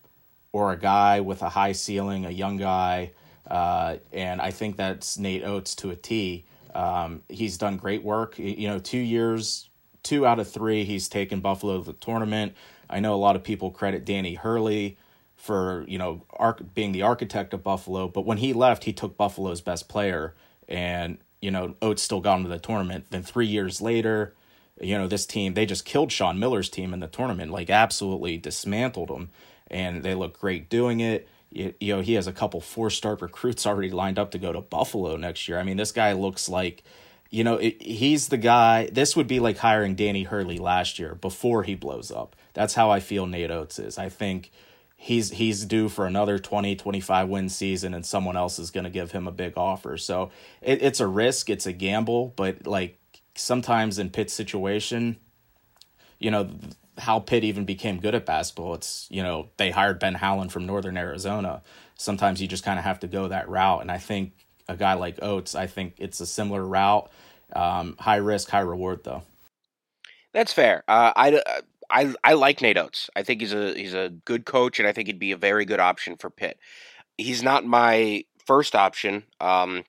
or 0.53 0.71
a 0.71 0.79
guy 0.79 1.23
with 1.23 1.43
a 1.43 1.49
high 1.49 1.73
ceiling, 1.73 2.25
a 2.25 2.31
young 2.31 2.57
guy. 2.57 3.11
Uh, 3.51 3.97
and 4.13 4.41
I 4.41 4.53
think 4.53 4.77
that's 4.77 5.19
Nate 5.19 5.43
Oats 5.43 5.75
to 5.77 5.91
a 5.91 5.97
T. 5.97 6.45
Um, 6.75 7.23
he's 7.29 7.57
done 7.59 7.77
great 7.77 8.03
work. 8.03 8.39
You 8.39 8.69
know, 8.69 8.79
two 8.79 8.99
years 8.99 9.69
two 10.05 10.25
out 10.27 10.39
of 10.39 10.49
three, 10.49 10.85
he's 10.85 11.09
taken 11.09 11.41
Buffalo 11.41 11.79
to 11.79 11.85
the 11.85 11.93
tournament. 11.95 12.55
I 12.89 13.01
know 13.01 13.15
a 13.15 13.17
lot 13.17 13.35
of 13.35 13.43
people 13.43 13.71
credit 13.73 14.05
Danny 14.05 14.35
Hurley 14.35 14.97
for 15.35 15.85
you 15.89 15.99
know 15.99 16.23
arch- 16.31 16.63
being 16.75 16.93
the 16.93 17.03
architect 17.03 17.53
of 17.53 17.65
Buffalo, 17.65 18.07
but 18.07 18.25
when 18.25 18.39
he 18.39 18.53
left, 18.53 18.85
he 18.85 18.93
took 18.93 19.17
Buffalo's 19.17 19.61
best 19.61 19.89
player, 19.89 20.35
and 20.69 21.19
you 21.41 21.51
know 21.51 21.75
Oats 21.83 22.03
still 22.03 22.21
got 22.21 22.37
him 22.37 22.45
to 22.45 22.49
the 22.49 22.59
tournament. 22.59 23.07
Then 23.11 23.23
three 23.23 23.47
years 23.47 23.81
later, 23.81 24.35
you 24.81 24.97
know 24.97 25.09
this 25.09 25.27
team 25.27 25.55
they 25.55 25.67
just 25.67 25.85
killed 25.85 26.13
Sean 26.13 26.39
Miller's 26.39 26.69
team 26.69 26.95
in 26.95 27.01
the 27.01 27.09
tournament, 27.09 27.51
like 27.51 27.71
absolutely 27.71 28.37
dismantled 28.37 29.09
them, 29.09 29.31
and 29.69 30.03
they 30.03 30.15
look 30.15 30.39
great 30.39 30.69
doing 30.69 31.01
it. 31.01 31.27
You, 31.55 31.75
you 31.81 31.97
know 31.97 32.03
he 32.03 32.15
has 32.15 32.27
a 32.27 32.33
couple 32.33 32.61
four 32.61 32.91
star 32.91 33.15
recruits 33.15 33.67
already 33.67 33.91
lined 33.91 34.19
up 34.19 34.31
to 34.33 34.39
go 34.39 34.53
to 34.53 34.61
Buffalo 34.61 35.17
next 35.17 35.49
year. 35.49 35.59
I 35.59 35.63
mean 35.63 35.77
this 35.77 35.93
guy 35.93 36.13
looks 36.13 36.49
like 36.49 36.83
you 37.35 37.43
know, 37.43 37.57
it, 37.57 37.83
he's 37.83 38.29
the 38.29 38.37
guy. 38.37 38.89
This 38.93 39.17
would 39.17 39.27
be 39.27 39.41
like 39.41 39.59
hiring 39.59 39.97
Danny 39.97 40.23
Hurley 40.23 40.59
last 40.59 41.01
year 41.01 41.17
before 41.17 41.65
he 41.65 41.75
blows 41.75 42.13
up. 42.13 42.37
That's 42.53 42.75
how 42.75 42.91
I 42.91 43.01
feel 43.01 43.27
Nate 43.27 43.51
Oats 43.51 43.81
is. 43.81 43.99
I 43.99 44.09
think 44.09 44.53
he's 44.97 45.31
he's 45.33 45.65
due 45.65 45.89
for 45.89 46.07
another 46.07 46.39
20 46.39 46.77
25 46.77 47.29
win 47.29 47.49
season 47.49 47.93
and 47.93 48.07
someone 48.07 48.37
else 48.37 48.61
is 48.61 48.71
going 48.71 48.85
to 48.85 48.91
give 48.91 49.11
him 49.11 49.27
a 49.27 49.33
big 49.33 49.53
offer 49.59 49.99
so 49.99 50.31
it, 50.63 50.81
it's 50.81 50.99
a 50.99 51.07
risk 51.07 51.51
it's 51.51 51.67
a 51.67 51.73
gamble 51.73 52.33
but 52.37 52.67
like 52.67 52.97
sometimes 53.35 53.99
in 53.99 54.09
pitt's 54.09 54.33
situation 54.33 55.19
you 56.19 56.31
know 56.31 56.49
how 56.99 57.19
pitt 57.19 57.45
even 57.45 57.65
became 57.65 58.01
good 58.01 58.15
at 58.15 58.27
basketball 58.27 58.75
it's 58.75 59.07
you 59.11 59.23
know 59.23 59.49
they 59.57 59.71
hired 59.71 59.99
ben 59.99 60.15
howland 60.15 60.53
from 60.53 60.65
northern 60.67 60.97
arizona 60.97 61.63
sometimes 61.97 62.41
you 62.41 62.47
just 62.47 62.65
kind 62.65 62.79
of 62.79 62.85
have 62.85 63.01
to 63.01 63.09
go 63.09 63.29
that 63.29 63.49
route 63.49 63.81
and 63.81 63.91
i 63.91 63.99
think 63.99 64.33
a 64.69 64.77
guy 64.77 64.95
like 64.95 65.19
Oats, 65.23 65.55
i 65.55 65.67
think 65.67 65.95
it's 65.99 66.21
a 66.21 66.27
similar 66.27 66.65
route 66.65 67.11
um, 67.55 67.97
high 67.99 68.17
risk, 68.17 68.49
high 68.49 68.61
reward, 68.61 69.05
though. 69.05 69.23
That's 70.33 70.53
fair. 70.53 70.83
Uh, 70.89 71.13
I, 71.15 71.43
I 71.91 72.15
I 72.25 72.33
like 72.33 72.61
Nate 72.61 72.79
Oats. 72.79 73.09
I 73.15 73.23
think 73.23 73.41
he's 73.41 73.53
a 73.53 73.75
he's 73.75 73.95
a 73.95 74.11
good 74.25 74.45
coach, 74.45 74.79
and 74.79 74.89
I 74.89 74.93
think 74.93 75.07
he'd 75.07 75.19
be 75.19 75.33
a 75.33 75.37
very 75.37 75.65
good 75.65 75.81
option 75.81 76.17
for 76.17 76.31
Pitt. 76.31 76.59
He's 77.17 77.43
not 77.43 77.65
my 77.65 78.25
first 78.45 78.75
option. 78.75 79.25
Um, 79.41 79.85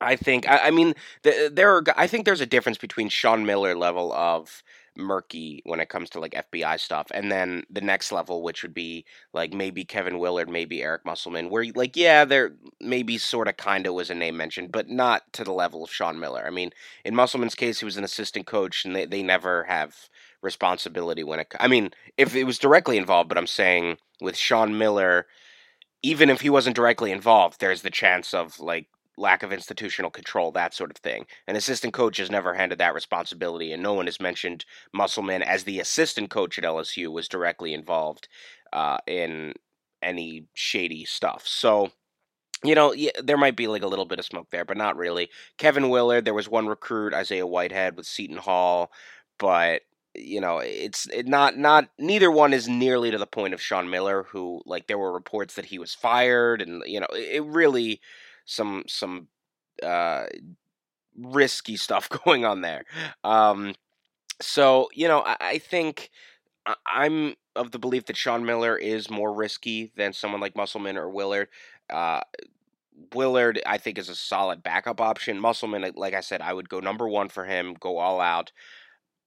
I 0.00 0.16
think 0.16 0.48
I, 0.48 0.58
I 0.58 0.70
mean 0.72 0.94
the, 1.22 1.50
there 1.52 1.76
are 1.76 1.84
I 1.96 2.08
think 2.08 2.24
there's 2.24 2.40
a 2.40 2.46
difference 2.46 2.78
between 2.78 3.08
Sean 3.08 3.46
Miller 3.46 3.76
level 3.76 4.12
of 4.12 4.64
murky 4.96 5.62
when 5.64 5.80
it 5.80 5.88
comes 5.88 6.10
to 6.10 6.20
like 6.20 6.32
FBI 6.32 6.78
stuff. 6.80 7.06
And 7.12 7.30
then 7.30 7.64
the 7.70 7.80
next 7.80 8.12
level, 8.12 8.42
which 8.42 8.62
would 8.62 8.74
be 8.74 9.04
like 9.32 9.52
maybe 9.52 9.84
Kevin 9.84 10.18
Willard, 10.18 10.48
maybe 10.48 10.82
Eric 10.82 11.04
Musselman, 11.04 11.50
where 11.50 11.64
like, 11.74 11.96
yeah, 11.96 12.24
there 12.24 12.52
maybe 12.80 13.18
sort 13.18 13.48
of 13.48 13.56
kind 13.56 13.86
of 13.86 13.94
was 13.94 14.10
a 14.10 14.14
name 14.14 14.36
mentioned, 14.36 14.72
but 14.72 14.88
not 14.88 15.22
to 15.32 15.44
the 15.44 15.52
level 15.52 15.84
of 15.84 15.92
Sean 15.92 16.18
Miller. 16.18 16.44
I 16.46 16.50
mean, 16.50 16.70
in 17.04 17.14
Musselman's 17.14 17.54
case, 17.54 17.78
he 17.78 17.84
was 17.84 17.96
an 17.96 18.04
assistant 18.04 18.46
coach 18.46 18.84
and 18.84 18.94
they, 18.94 19.06
they 19.06 19.22
never 19.22 19.64
have 19.64 20.08
responsibility 20.42 21.24
when 21.24 21.40
it, 21.40 21.52
I 21.58 21.68
mean, 21.68 21.90
if 22.16 22.34
it 22.34 22.44
was 22.44 22.58
directly 22.58 22.98
involved, 22.98 23.28
but 23.28 23.38
I'm 23.38 23.46
saying 23.46 23.98
with 24.20 24.36
Sean 24.36 24.78
Miller, 24.78 25.26
even 26.02 26.30
if 26.30 26.40
he 26.40 26.50
wasn't 26.50 26.76
directly 26.76 27.10
involved, 27.10 27.60
there's 27.60 27.82
the 27.82 27.90
chance 27.90 28.32
of 28.32 28.60
like 28.60 28.86
lack 29.16 29.42
of 29.42 29.52
institutional 29.52 30.10
control, 30.10 30.52
that 30.52 30.74
sort 30.74 30.90
of 30.90 30.96
thing. 30.98 31.26
An 31.46 31.56
assistant 31.56 31.92
coach 31.92 32.18
has 32.18 32.30
never 32.30 32.54
handed 32.54 32.78
that 32.78 32.94
responsibility, 32.94 33.72
and 33.72 33.82
no 33.82 33.94
one 33.94 34.06
has 34.06 34.20
mentioned 34.20 34.64
Musselman 34.92 35.42
as 35.42 35.64
the 35.64 35.80
assistant 35.80 36.30
coach 36.30 36.58
at 36.58 36.64
LSU 36.64 37.10
was 37.10 37.28
directly 37.28 37.72
involved 37.72 38.28
uh, 38.72 38.98
in 39.06 39.54
any 40.02 40.46
shady 40.54 41.04
stuff. 41.04 41.46
So, 41.46 41.90
you 42.62 42.74
know, 42.74 42.92
yeah, 42.92 43.10
there 43.22 43.38
might 43.38 43.56
be 43.56 43.68
like 43.68 43.82
a 43.82 43.88
little 43.88 44.04
bit 44.04 44.18
of 44.18 44.24
smoke 44.24 44.48
there, 44.50 44.64
but 44.64 44.76
not 44.76 44.96
really. 44.96 45.30
Kevin 45.58 45.88
Willard, 45.88 46.24
there 46.24 46.34
was 46.34 46.48
one 46.48 46.66
recruit, 46.66 47.14
Isaiah 47.14 47.46
Whitehead 47.46 47.96
with 47.96 48.06
Seton 48.06 48.38
Hall, 48.38 48.90
but 49.38 49.82
you 50.14 50.40
know, 50.40 50.58
it's 50.58 51.06
it 51.08 51.26
not 51.26 51.58
not 51.58 51.88
neither 51.98 52.30
one 52.30 52.54
is 52.54 52.68
nearly 52.68 53.10
to 53.10 53.18
the 53.18 53.26
point 53.26 53.52
of 53.52 53.60
Sean 53.60 53.90
Miller, 53.90 54.24
who 54.24 54.62
like 54.64 54.86
there 54.86 54.98
were 54.98 55.12
reports 55.12 55.54
that 55.54 55.66
he 55.66 55.78
was 55.78 55.94
fired, 55.94 56.62
and 56.62 56.82
you 56.86 57.00
know, 57.00 57.08
it 57.12 57.44
really 57.44 58.00
some 58.46 58.84
some 58.86 59.28
uh, 59.82 60.24
risky 61.16 61.76
stuff 61.76 62.08
going 62.24 62.44
on 62.44 62.62
there. 62.62 62.84
Um, 63.24 63.74
so 64.40 64.88
you 64.94 65.08
know, 65.08 65.20
I, 65.20 65.36
I 65.40 65.58
think 65.58 66.10
I'm 66.86 67.34
of 67.54 67.70
the 67.70 67.78
belief 67.78 68.06
that 68.06 68.16
Sean 68.16 68.44
Miller 68.44 68.76
is 68.76 69.10
more 69.10 69.32
risky 69.32 69.92
than 69.96 70.12
someone 70.12 70.40
like 70.40 70.56
Musselman 70.56 70.96
or 70.96 71.10
Willard. 71.10 71.48
Uh, 71.90 72.20
Willard, 73.14 73.60
I 73.66 73.78
think, 73.78 73.98
is 73.98 74.08
a 74.08 74.14
solid 74.14 74.62
backup 74.62 75.00
option. 75.00 75.38
Musselman, 75.38 75.92
like 75.96 76.14
I 76.14 76.20
said, 76.20 76.40
I 76.40 76.52
would 76.52 76.68
go 76.68 76.80
number 76.80 77.08
one 77.08 77.28
for 77.28 77.44
him, 77.44 77.74
go 77.78 77.98
all 77.98 78.20
out. 78.20 78.52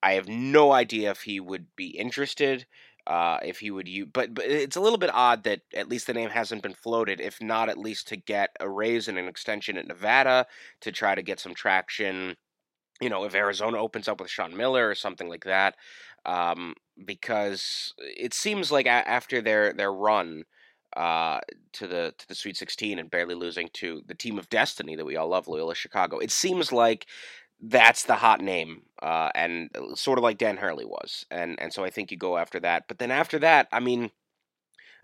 I 0.01 0.13
have 0.13 0.27
no 0.27 0.71
idea 0.71 1.11
if 1.11 1.21
he 1.21 1.39
would 1.39 1.67
be 1.75 1.87
interested 1.87 2.65
uh, 3.09 3.39
if 3.43 3.59
he 3.59 3.71
would 3.71 3.87
use. 3.87 4.07
But, 4.13 4.35
but 4.35 4.45
it's 4.45 4.75
a 4.75 4.81
little 4.81 4.99
bit 4.99 5.09
odd 5.11 5.43
that 5.43 5.61
at 5.73 5.89
least 5.89 6.05
the 6.05 6.13
name 6.13 6.29
hasn't 6.29 6.61
been 6.61 6.75
floated, 6.75 7.19
if 7.19 7.41
not 7.41 7.67
at 7.67 7.77
least 7.77 8.07
to 8.09 8.15
get 8.15 8.51
a 8.59 8.69
raise 8.69 9.07
and 9.07 9.17
an 9.17 9.27
extension 9.27 9.77
at 9.77 9.87
Nevada 9.87 10.45
to 10.81 10.91
try 10.91 11.15
to 11.15 11.23
get 11.23 11.39
some 11.39 11.55
traction. 11.55 12.37
You 13.01 13.09
know, 13.09 13.23
if 13.23 13.33
Arizona 13.33 13.79
opens 13.79 14.07
up 14.07 14.21
with 14.21 14.29
Sean 14.29 14.55
Miller 14.55 14.87
or 14.87 14.93
something 14.93 15.27
like 15.27 15.45
that, 15.45 15.75
um, 16.25 16.75
because 17.03 17.93
it 17.97 18.35
seems 18.35 18.71
like 18.71 18.85
after 18.85 19.41
their 19.41 19.73
their 19.73 19.91
run 19.91 20.43
uh, 20.95 21.39
to 21.73 21.87
the 21.87 22.13
to 22.17 22.27
the 22.27 22.35
Sweet 22.35 22.57
16 22.57 22.99
and 22.99 23.09
barely 23.09 23.35
losing 23.35 23.69
to 23.73 24.03
the 24.05 24.15
team 24.15 24.37
of 24.37 24.49
destiny 24.49 24.95
that 24.95 25.05
we 25.05 25.15
all 25.15 25.29
love, 25.29 25.47
Loyola 25.47 25.73
Chicago, 25.73 26.19
it 26.19 26.31
seems 26.31 26.71
like 26.71 27.07
that's 27.61 28.03
the 28.03 28.15
hot 28.15 28.41
name, 28.41 28.83
uh, 29.01 29.29
and 29.35 29.69
uh, 29.75 29.95
sort 29.95 30.17
of 30.17 30.23
like 30.23 30.37
Dan 30.37 30.57
Hurley 30.57 30.85
was, 30.85 31.25
and 31.29 31.59
and 31.59 31.73
so 31.73 31.83
I 31.83 31.89
think 31.89 32.11
you 32.11 32.17
go 32.17 32.37
after 32.37 32.59
that. 32.61 32.85
But 32.87 32.99
then 32.99 33.11
after 33.11 33.39
that, 33.39 33.67
I 33.71 33.79
mean, 33.79 34.11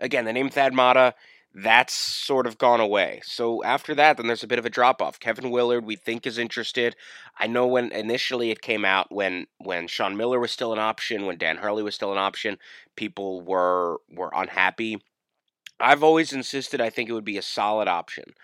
again, 0.00 0.24
the 0.24 0.32
name 0.32 0.48
Thad 0.48 0.72
Matta, 0.72 1.14
that's 1.54 1.94
sort 1.94 2.46
of 2.46 2.58
gone 2.58 2.80
away. 2.80 3.20
So 3.24 3.62
after 3.64 3.94
that, 3.94 4.16
then 4.16 4.26
there's 4.26 4.42
a 4.42 4.48
bit 4.48 4.58
of 4.58 4.66
a 4.66 4.70
drop 4.70 5.02
off. 5.02 5.20
Kevin 5.20 5.50
Willard, 5.50 5.84
we 5.84 5.96
think 5.96 6.26
is 6.26 6.38
interested. 6.38 6.96
I 7.38 7.46
know 7.46 7.66
when 7.66 7.92
initially 7.92 8.50
it 8.50 8.62
came 8.62 8.84
out 8.84 9.10
when 9.10 9.46
when 9.58 9.86
Sean 9.86 10.16
Miller 10.16 10.40
was 10.40 10.50
still 10.50 10.72
an 10.72 10.78
option, 10.78 11.26
when 11.26 11.38
Dan 11.38 11.58
Hurley 11.58 11.82
was 11.82 11.94
still 11.94 12.12
an 12.12 12.18
option, 12.18 12.58
people 12.96 13.42
were 13.42 13.98
were 14.10 14.30
unhappy. 14.34 15.02
I've 15.78 16.02
always 16.02 16.32
insisted 16.32 16.80
I 16.80 16.88
think 16.88 17.10
it 17.10 17.12
would 17.12 17.24
be 17.24 17.38
a 17.38 17.42
solid 17.42 17.88
option. 17.88 18.34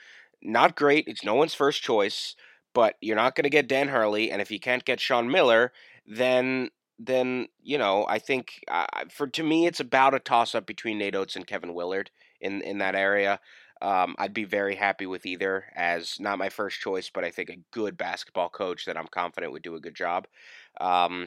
Not 0.43 0.77
great. 0.77 1.05
It's 1.07 1.25
no 1.25 1.35
one's 1.35 1.55
first 1.55 1.83
choice 1.83 2.35
but 2.75 2.97
you're 3.01 3.17
not 3.17 3.35
going 3.35 3.45
to 3.45 3.51
get 3.51 3.69
Dan 3.69 3.89
Hurley, 3.89 4.31
and 4.31 4.41
if 4.41 4.51
you 4.51 4.61
can't 4.61 4.85
get 4.85 5.01
Sean 5.01 5.31
Miller, 5.31 5.73
then 6.07 6.71
then 6.99 7.49
you 7.63 7.79
know 7.79 8.07
I 8.09 8.19
think 8.19 8.65
uh, 8.69 8.87
for 9.11 9.27
to 9.27 9.43
me 9.43 9.67
it's 9.67 9.81
about 9.81 10.15
a 10.15 10.19
toss 10.19 10.55
up 10.55 10.67
between 10.67 10.99
Nate 10.99 11.17
Oats 11.17 11.37
and 11.37 11.47
Kevin 11.47 11.75
Willard 11.75 12.11
in 12.41 12.63
in 12.63 12.79
that 12.79 12.95
area. 12.95 13.41
Um, 13.81 14.15
I'd 14.17 14.33
be 14.33 14.45
very 14.45 14.77
happy 14.77 15.07
with 15.07 15.27
either 15.27 15.65
as 15.75 16.21
not 16.21 16.39
my 16.39 16.51
first 16.51 16.81
choice, 16.81 17.11
but 17.13 17.25
I 17.25 17.31
think 17.31 17.51
a 17.51 17.59
good 17.73 17.97
basketball 17.97 18.49
coach 18.49 18.85
that 18.85 18.97
I'm 18.97 19.09
confident 19.09 19.53
would 19.53 19.63
do 19.63 19.75
a 19.75 19.81
good 19.81 19.97
job. 19.97 20.29
Um, 20.81 21.27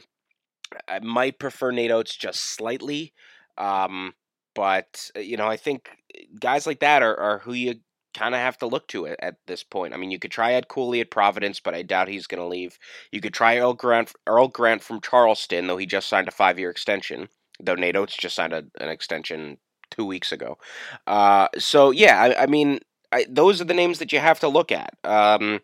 I 0.88 1.00
might 1.00 1.38
prefer 1.38 1.70
Nate 1.70 1.90
Oats 1.90 2.16
just 2.16 2.40
slightly, 2.40 3.12
um, 3.58 4.14
but 4.54 5.10
uh, 5.14 5.20
you 5.20 5.36
know 5.36 5.46
I 5.46 5.56
think 5.56 5.90
uh, 6.14 6.22
guys 6.40 6.66
like 6.66 6.80
that 6.80 7.02
are, 7.02 7.16
are 7.16 7.38
who 7.40 7.52
you 7.52 7.74
kind 8.16 8.34
of 8.34 8.40
have 8.40 8.58
to 8.58 8.66
look 8.66 8.88
to 8.88 9.04
it 9.04 9.18
at, 9.20 9.36
this 9.46 9.62
point. 9.62 9.94
I 9.94 9.96
mean, 9.96 10.10
you 10.10 10.18
could 10.18 10.30
try 10.30 10.54
Ed 10.54 10.68
Cooley 10.68 11.00
at 11.00 11.10
Providence, 11.10 11.60
but 11.60 11.74
I 11.74 11.82
doubt 11.82 12.08
he's 12.08 12.26
going 12.26 12.40
to 12.40 12.46
leave. 12.46 12.78
You 13.12 13.20
could 13.20 13.34
try 13.34 13.58
Earl 13.58 13.74
Grant, 13.74 14.12
Earl 14.26 14.48
Grant 14.48 14.82
from 14.82 15.00
Charleston, 15.00 15.66
though 15.66 15.76
he 15.76 15.86
just 15.86 16.08
signed 16.08 16.28
a 16.28 16.32
five 16.32 16.58
year 16.58 16.70
extension. 16.70 17.28
Though 17.60 17.74
Nate 17.74 17.96
Oats 17.96 18.16
just 18.16 18.34
signed 18.34 18.52
a, 18.52 18.64
an 18.80 18.88
extension 18.88 19.58
two 19.90 20.04
weeks 20.04 20.32
ago. 20.32 20.58
Uh, 21.06 21.48
so 21.58 21.90
yeah, 21.90 22.20
I, 22.20 22.42
I 22.42 22.46
mean, 22.46 22.80
I, 23.12 23.26
those 23.28 23.60
are 23.60 23.64
the 23.64 23.74
names 23.74 23.98
that 23.98 24.12
you 24.12 24.18
have 24.18 24.40
to 24.40 24.48
look 24.48 24.72
at. 24.72 24.94
Um, 25.04 25.60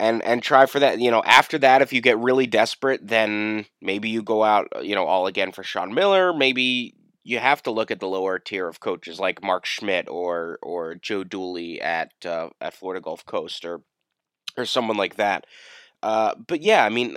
and 0.00 0.22
and 0.24 0.42
try 0.42 0.66
for 0.66 0.80
that. 0.80 0.98
You 1.00 1.10
know, 1.10 1.22
after 1.24 1.58
that, 1.58 1.82
if 1.82 1.92
you 1.92 2.00
get 2.00 2.18
really 2.18 2.46
desperate, 2.46 3.06
then 3.06 3.66
maybe 3.80 4.08
you 4.08 4.22
go 4.22 4.42
out, 4.42 4.68
you 4.82 4.94
know, 4.94 5.06
all 5.06 5.26
again 5.26 5.52
for 5.52 5.62
Sean 5.62 5.94
Miller. 5.94 6.32
Maybe 6.32 6.94
you 7.24 7.38
have 7.38 7.62
to 7.62 7.70
look 7.70 7.90
at 7.90 8.00
the 8.00 8.06
lower 8.06 8.38
tier 8.38 8.68
of 8.68 8.80
coaches 8.80 9.18
like 9.18 9.42
Mark 9.42 9.64
Schmidt 9.64 10.08
or 10.08 10.58
or 10.62 10.94
Joe 10.94 11.24
Dooley 11.24 11.80
at 11.80 12.12
uh, 12.24 12.50
at 12.60 12.74
Florida 12.74 13.00
Gulf 13.00 13.24
Coast 13.24 13.64
or 13.64 13.80
or 14.56 14.66
someone 14.66 14.98
like 14.98 15.16
that. 15.16 15.46
Uh, 16.02 16.34
but 16.46 16.60
yeah, 16.60 16.84
I 16.84 16.90
mean, 16.90 17.16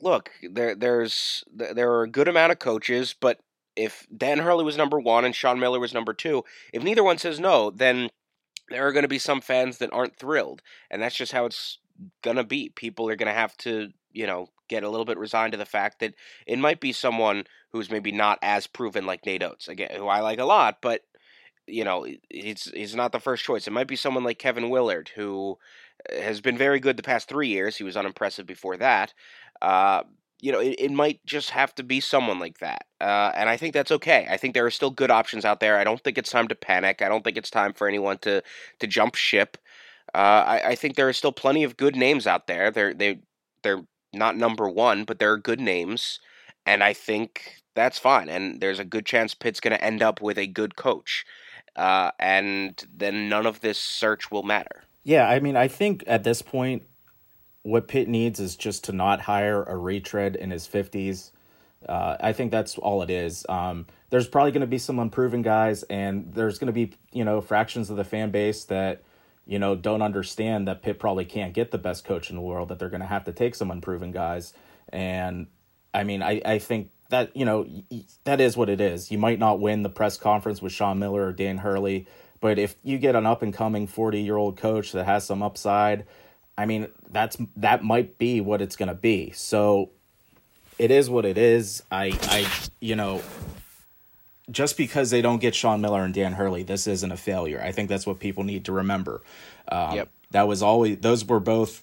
look, 0.00 0.30
there 0.42 0.74
there's 0.74 1.44
there 1.54 1.92
are 1.92 2.02
a 2.02 2.10
good 2.10 2.26
amount 2.26 2.52
of 2.52 2.58
coaches, 2.58 3.14
but 3.18 3.38
if 3.76 4.06
Dan 4.16 4.38
Hurley 4.38 4.64
was 4.64 4.76
number 4.76 4.98
one 4.98 5.24
and 5.24 5.36
Sean 5.36 5.60
Miller 5.60 5.78
was 5.78 5.94
number 5.94 6.14
two, 6.14 6.44
if 6.72 6.82
neither 6.82 7.04
one 7.04 7.18
says 7.18 7.38
no, 7.38 7.70
then 7.70 8.08
there 8.70 8.86
are 8.86 8.92
going 8.92 9.04
to 9.04 9.08
be 9.08 9.18
some 9.18 9.40
fans 9.40 9.78
that 9.78 9.92
aren't 9.92 10.16
thrilled, 10.16 10.62
and 10.90 11.02
that's 11.02 11.16
just 11.16 11.32
how 11.32 11.44
it's 11.44 11.78
going 12.22 12.36
to 12.36 12.44
be. 12.44 12.70
People 12.70 13.08
are 13.10 13.16
going 13.16 13.26
to 13.26 13.38
have 13.38 13.56
to, 13.58 13.90
you 14.12 14.26
know, 14.26 14.48
get 14.70 14.82
a 14.84 14.88
little 14.88 15.04
bit 15.04 15.18
resigned 15.18 15.52
to 15.52 15.58
the 15.58 15.66
fact 15.66 16.00
that 16.00 16.14
it 16.46 16.58
might 16.58 16.80
be 16.80 16.92
someone 16.92 17.44
who's 17.72 17.90
maybe 17.90 18.12
not 18.12 18.38
as 18.40 18.66
proven 18.66 19.04
like 19.04 19.26
Nate 19.26 19.42
Oats, 19.42 19.68
again, 19.68 19.90
who 19.96 20.06
I 20.06 20.20
like 20.20 20.38
a 20.38 20.44
lot, 20.44 20.78
but 20.80 21.02
you 21.66 21.84
know, 21.84 22.06
he's 22.30 22.70
he's 22.74 22.94
not 22.94 23.12
the 23.12 23.20
first 23.20 23.44
choice. 23.44 23.66
It 23.66 23.72
might 23.72 23.86
be 23.86 23.96
someone 23.96 24.24
like 24.24 24.38
Kevin 24.38 24.70
Willard, 24.70 25.10
who 25.14 25.58
has 26.10 26.40
been 26.40 26.56
very 26.56 26.80
good 26.80 26.96
the 26.96 27.02
past 27.02 27.28
three 27.28 27.48
years. 27.48 27.76
He 27.76 27.84
was 27.84 27.96
unimpressive 27.96 28.46
before 28.46 28.76
that. 28.78 29.12
Uh, 29.60 30.02
you 30.40 30.52
know, 30.52 30.60
it, 30.60 30.76
it 30.78 30.90
might 30.90 31.24
just 31.26 31.50
have 31.50 31.74
to 31.74 31.82
be 31.82 32.00
someone 32.00 32.38
like 32.38 32.58
that. 32.58 32.86
Uh, 33.00 33.30
and 33.34 33.48
I 33.48 33.56
think 33.56 33.74
that's 33.74 33.92
okay. 33.92 34.26
I 34.30 34.36
think 34.36 34.54
there 34.54 34.66
are 34.66 34.70
still 34.70 34.90
good 34.90 35.10
options 35.10 35.44
out 35.44 35.60
there. 35.60 35.78
I 35.78 35.84
don't 35.84 36.02
think 36.02 36.18
it's 36.18 36.30
time 36.30 36.48
to 36.48 36.54
panic. 36.54 37.02
I 37.02 37.08
don't 37.08 37.22
think 37.22 37.36
it's 37.36 37.50
time 37.50 37.72
for 37.72 37.86
anyone 37.86 38.18
to, 38.18 38.42
to 38.78 38.86
jump 38.86 39.14
ship. 39.14 39.58
Uh, 40.14 40.44
I, 40.46 40.62
I 40.68 40.74
think 40.74 40.96
there 40.96 41.08
are 41.08 41.12
still 41.12 41.32
plenty 41.32 41.62
of 41.62 41.76
good 41.76 41.94
names 41.94 42.26
out 42.26 42.46
there. 42.46 42.70
They're, 42.70 42.94
they, 42.94 43.20
they're 43.62 43.84
not 44.12 44.36
number 44.36 44.68
one, 44.68 45.04
but 45.04 45.18
there 45.18 45.32
are 45.32 45.38
good 45.38 45.60
names. 45.60 46.20
And 46.66 46.82
I 46.82 46.92
think 46.92 47.62
that's 47.74 47.98
fine. 47.98 48.28
And 48.28 48.60
there's 48.60 48.78
a 48.78 48.84
good 48.84 49.06
chance 49.06 49.34
Pitt's 49.34 49.60
going 49.60 49.76
to 49.76 49.84
end 49.84 50.02
up 50.02 50.20
with 50.20 50.38
a 50.38 50.46
good 50.46 50.76
coach. 50.76 51.24
Uh, 51.76 52.10
and 52.18 52.84
then 52.94 53.28
none 53.28 53.46
of 53.46 53.60
this 53.60 53.78
search 53.78 54.30
will 54.30 54.42
matter. 54.42 54.84
Yeah, 55.04 55.28
I 55.28 55.40
mean, 55.40 55.56
I 55.56 55.68
think 55.68 56.04
at 56.06 56.24
this 56.24 56.42
point, 56.42 56.82
what 57.62 57.88
Pitt 57.88 58.08
needs 58.08 58.40
is 58.40 58.56
just 58.56 58.84
to 58.84 58.92
not 58.92 59.20
hire 59.20 59.62
a 59.62 59.76
retread 59.76 60.36
in 60.36 60.50
his 60.50 60.66
50s. 60.66 61.30
Uh, 61.88 62.16
I 62.20 62.32
think 62.32 62.50
that's 62.50 62.76
all 62.78 63.02
it 63.02 63.10
is. 63.10 63.46
Um, 63.48 63.86
there's 64.10 64.28
probably 64.28 64.52
going 64.52 64.60
to 64.62 64.66
be 64.66 64.78
some 64.78 64.98
unproven 64.98 65.42
guys, 65.42 65.82
and 65.84 66.32
there's 66.34 66.58
going 66.58 66.66
to 66.66 66.72
be, 66.72 66.92
you 67.12 67.24
know, 67.24 67.40
fractions 67.40 67.88
of 67.90 67.96
the 67.96 68.04
fan 68.04 68.30
base 68.30 68.64
that, 68.64 69.02
you 69.50 69.58
know, 69.58 69.74
don't 69.74 70.00
understand 70.00 70.68
that 70.68 70.80
Pitt 70.80 71.00
probably 71.00 71.24
can't 71.24 71.52
get 71.52 71.72
the 71.72 71.76
best 71.76 72.04
coach 72.04 72.30
in 72.30 72.36
the 72.36 72.40
world, 72.40 72.68
that 72.68 72.78
they're 72.78 72.88
going 72.88 73.00
to 73.00 73.06
have 73.06 73.24
to 73.24 73.32
take 73.32 73.56
some 73.56 73.72
unproven 73.72 74.12
guys. 74.12 74.54
And 74.90 75.48
I 75.92 76.04
mean, 76.04 76.22
I, 76.22 76.40
I 76.44 76.58
think 76.60 76.90
that, 77.08 77.36
you 77.36 77.44
know, 77.44 77.66
that 78.22 78.40
is 78.40 78.56
what 78.56 78.68
it 78.68 78.80
is. 78.80 79.10
You 79.10 79.18
might 79.18 79.40
not 79.40 79.58
win 79.58 79.82
the 79.82 79.88
press 79.88 80.16
conference 80.16 80.62
with 80.62 80.72
Sean 80.72 81.00
Miller 81.00 81.26
or 81.26 81.32
Dan 81.32 81.58
Hurley, 81.58 82.06
but 82.40 82.60
if 82.60 82.76
you 82.84 82.96
get 82.96 83.16
an 83.16 83.26
up 83.26 83.42
and 83.42 83.52
coming 83.52 83.88
40 83.88 84.20
year 84.20 84.36
old 84.36 84.56
coach 84.56 84.92
that 84.92 85.04
has 85.04 85.26
some 85.26 85.42
upside, 85.42 86.06
I 86.56 86.66
mean, 86.66 86.86
that's 87.10 87.36
that 87.56 87.82
might 87.82 88.18
be 88.18 88.40
what 88.40 88.62
it's 88.62 88.76
going 88.76 88.88
to 88.88 88.94
be. 88.94 89.32
So 89.32 89.90
it 90.78 90.92
is 90.92 91.10
what 91.10 91.24
it 91.24 91.36
is. 91.36 91.82
I 91.90 92.16
I 92.22 92.46
you 92.80 92.94
know, 92.94 93.20
just 94.50 94.76
because 94.76 95.10
they 95.10 95.22
don't 95.22 95.40
get 95.40 95.54
Sean 95.54 95.80
Miller 95.80 96.02
and 96.02 96.14
Dan 96.14 96.32
Hurley, 96.32 96.62
this 96.62 96.86
isn't 96.86 97.12
a 97.12 97.16
failure. 97.16 97.60
I 97.62 97.72
think 97.72 97.88
that's 97.88 98.06
what 98.06 98.18
people 98.18 98.44
need 98.44 98.64
to 98.66 98.72
remember. 98.72 99.22
Um, 99.68 99.96
yep. 99.96 100.08
That 100.30 100.48
was 100.48 100.62
always 100.62 100.98
those 100.98 101.24
were 101.24 101.40
both 101.40 101.82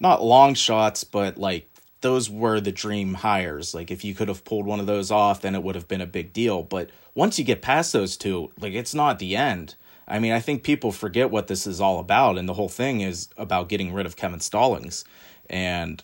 not 0.00 0.22
long 0.22 0.54
shots, 0.54 1.04
but 1.04 1.38
like 1.38 1.68
those 2.00 2.30
were 2.30 2.60
the 2.60 2.72
dream 2.72 3.14
hires. 3.14 3.74
Like 3.74 3.90
if 3.90 4.04
you 4.04 4.14
could 4.14 4.28
have 4.28 4.44
pulled 4.44 4.66
one 4.66 4.80
of 4.80 4.86
those 4.86 5.10
off, 5.10 5.40
then 5.40 5.54
it 5.54 5.62
would 5.62 5.74
have 5.74 5.88
been 5.88 6.00
a 6.00 6.06
big 6.06 6.32
deal. 6.32 6.62
But 6.62 6.90
once 7.14 7.38
you 7.38 7.44
get 7.44 7.62
past 7.62 7.92
those 7.92 8.16
two, 8.16 8.52
like 8.60 8.72
it's 8.72 8.94
not 8.94 9.18
the 9.18 9.36
end. 9.36 9.74
I 10.06 10.18
mean, 10.18 10.32
I 10.32 10.40
think 10.40 10.62
people 10.62 10.90
forget 10.90 11.30
what 11.30 11.48
this 11.48 11.66
is 11.66 11.80
all 11.80 11.98
about, 11.98 12.38
and 12.38 12.48
the 12.48 12.54
whole 12.54 12.70
thing 12.70 13.02
is 13.02 13.28
about 13.36 13.68
getting 13.68 13.92
rid 13.92 14.06
of 14.06 14.16
Kevin 14.16 14.40
Stallings. 14.40 15.04
And, 15.50 16.02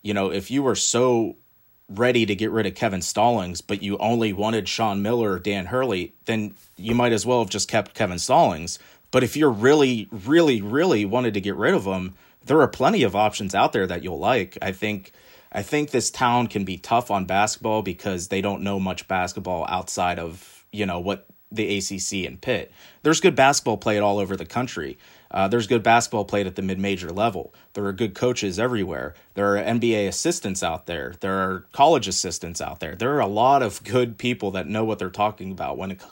you 0.00 0.14
know, 0.14 0.32
if 0.32 0.50
you 0.50 0.62
were 0.62 0.74
so 0.74 1.36
ready 1.98 2.26
to 2.26 2.34
get 2.34 2.50
rid 2.50 2.66
of 2.66 2.74
Kevin 2.74 3.02
Stallings, 3.02 3.60
but 3.60 3.82
you 3.82 3.98
only 3.98 4.32
wanted 4.32 4.68
Sean 4.68 5.02
Miller 5.02 5.32
or 5.32 5.38
Dan 5.38 5.66
Hurley, 5.66 6.12
then 6.24 6.54
you 6.76 6.94
might 6.94 7.12
as 7.12 7.26
well 7.26 7.40
have 7.40 7.50
just 7.50 7.68
kept 7.68 7.94
Kevin 7.94 8.18
Stallings. 8.18 8.78
But 9.10 9.22
if 9.22 9.36
you're 9.36 9.50
really, 9.50 10.08
really, 10.10 10.62
really 10.62 11.04
wanted 11.04 11.34
to 11.34 11.40
get 11.40 11.56
rid 11.56 11.74
of 11.74 11.84
him, 11.84 12.14
there 12.44 12.60
are 12.60 12.68
plenty 12.68 13.02
of 13.02 13.14
options 13.14 13.54
out 13.54 13.72
there 13.72 13.86
that 13.86 14.02
you'll 14.02 14.18
like. 14.18 14.58
I 14.62 14.72
think 14.72 15.12
I 15.52 15.62
think 15.62 15.90
this 15.90 16.10
town 16.10 16.46
can 16.46 16.64
be 16.64 16.78
tough 16.78 17.10
on 17.10 17.26
basketball 17.26 17.82
because 17.82 18.28
they 18.28 18.40
don't 18.40 18.62
know 18.62 18.80
much 18.80 19.06
basketball 19.06 19.66
outside 19.68 20.18
of, 20.18 20.64
you 20.72 20.86
know, 20.86 20.98
what 20.98 21.26
the 21.54 21.78
ACC 21.78 22.26
and 22.26 22.40
Pitt. 22.40 22.72
There's 23.02 23.20
good 23.20 23.36
basketball 23.36 23.76
played 23.76 24.00
all 24.00 24.18
over 24.18 24.36
the 24.36 24.46
country. 24.46 24.98
Uh, 25.30 25.48
there's 25.48 25.66
good 25.66 25.82
basketball 25.82 26.24
played 26.24 26.46
at 26.46 26.56
the 26.56 26.62
mid 26.62 26.78
major 26.78 27.10
level. 27.10 27.54
There 27.72 27.84
are 27.86 27.92
good 27.92 28.14
coaches 28.14 28.58
everywhere. 28.58 29.14
There 29.34 29.56
are 29.56 29.62
NBA 29.62 30.06
assistants 30.08 30.62
out 30.62 30.86
there. 30.86 31.14
There 31.20 31.38
are 31.38 31.64
college 31.72 32.06
assistants 32.06 32.60
out 32.60 32.80
there. 32.80 32.94
There 32.94 33.14
are 33.14 33.20
a 33.20 33.26
lot 33.26 33.62
of 33.62 33.82
good 33.84 34.18
people 34.18 34.50
that 34.52 34.66
know 34.66 34.84
what 34.84 34.98
they're 34.98 35.10
talking 35.10 35.50
about 35.50 35.78
when 35.78 35.92
it 35.92 36.02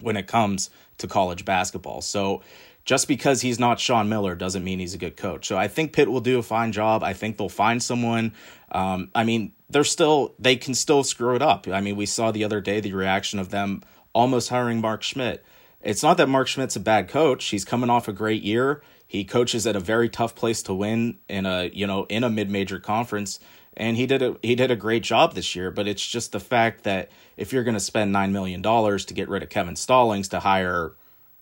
when 0.00 0.16
it 0.16 0.26
comes 0.26 0.70
to 0.98 1.06
college 1.06 1.44
basketball. 1.44 2.02
So 2.02 2.42
just 2.84 3.08
because 3.08 3.40
he's 3.40 3.58
not 3.58 3.80
Sean 3.80 4.08
Miller 4.08 4.34
doesn't 4.34 4.64
mean 4.64 4.78
he's 4.78 4.94
a 4.94 4.98
good 4.98 5.16
coach. 5.16 5.46
So 5.46 5.58
I 5.58 5.68
think 5.68 5.92
Pitt 5.92 6.10
will 6.10 6.20
do 6.20 6.38
a 6.38 6.42
fine 6.42 6.72
job. 6.72 7.02
I 7.02 7.12
think 7.12 7.36
they'll 7.36 7.48
find 7.48 7.82
someone. 7.82 8.32
Um, 8.72 9.10
I 9.14 9.24
mean, 9.24 9.52
they're 9.70 9.84
still 9.84 10.34
they 10.38 10.56
can 10.56 10.74
still 10.74 11.04
screw 11.04 11.34
it 11.34 11.42
up. 11.42 11.68
I 11.68 11.80
mean, 11.80 11.96
we 11.96 12.06
saw 12.06 12.30
the 12.30 12.44
other 12.44 12.60
day 12.60 12.80
the 12.80 12.92
reaction 12.92 13.38
of 13.38 13.50
them 13.50 13.82
almost 14.18 14.48
hiring 14.48 14.80
Mark 14.80 15.02
Schmidt. 15.02 15.44
It's 15.80 16.02
not 16.02 16.16
that 16.16 16.28
Mark 16.28 16.48
Schmidt's 16.48 16.76
a 16.76 16.80
bad 16.80 17.08
coach. 17.08 17.46
He's 17.46 17.64
coming 17.64 17.88
off 17.88 18.08
a 18.08 18.12
great 18.12 18.42
year. 18.42 18.82
He 19.06 19.24
coaches 19.24 19.66
at 19.66 19.76
a 19.76 19.80
very 19.80 20.08
tough 20.08 20.34
place 20.34 20.62
to 20.64 20.74
win 20.74 21.18
in 21.28 21.46
a, 21.46 21.70
you 21.72 21.86
know, 21.86 22.04
in 22.10 22.24
a 22.24 22.30
mid-major 22.30 22.78
conference 22.78 23.40
and 23.78 23.96
he 23.96 24.06
did 24.06 24.22
a 24.22 24.36
he 24.42 24.54
did 24.54 24.70
a 24.70 24.76
great 24.76 25.04
job 25.04 25.34
this 25.34 25.54
year, 25.54 25.70
but 25.70 25.86
it's 25.86 26.06
just 26.06 26.32
the 26.32 26.40
fact 26.40 26.82
that 26.82 27.10
if 27.36 27.52
you're 27.52 27.64
going 27.64 27.76
to 27.76 27.80
spend 27.80 28.12
9 28.12 28.32
million 28.32 28.60
dollars 28.60 29.04
to 29.06 29.14
get 29.14 29.28
rid 29.28 29.42
of 29.42 29.48
Kevin 29.48 29.76
Stallings 29.76 30.28
to 30.28 30.40
hire 30.40 30.92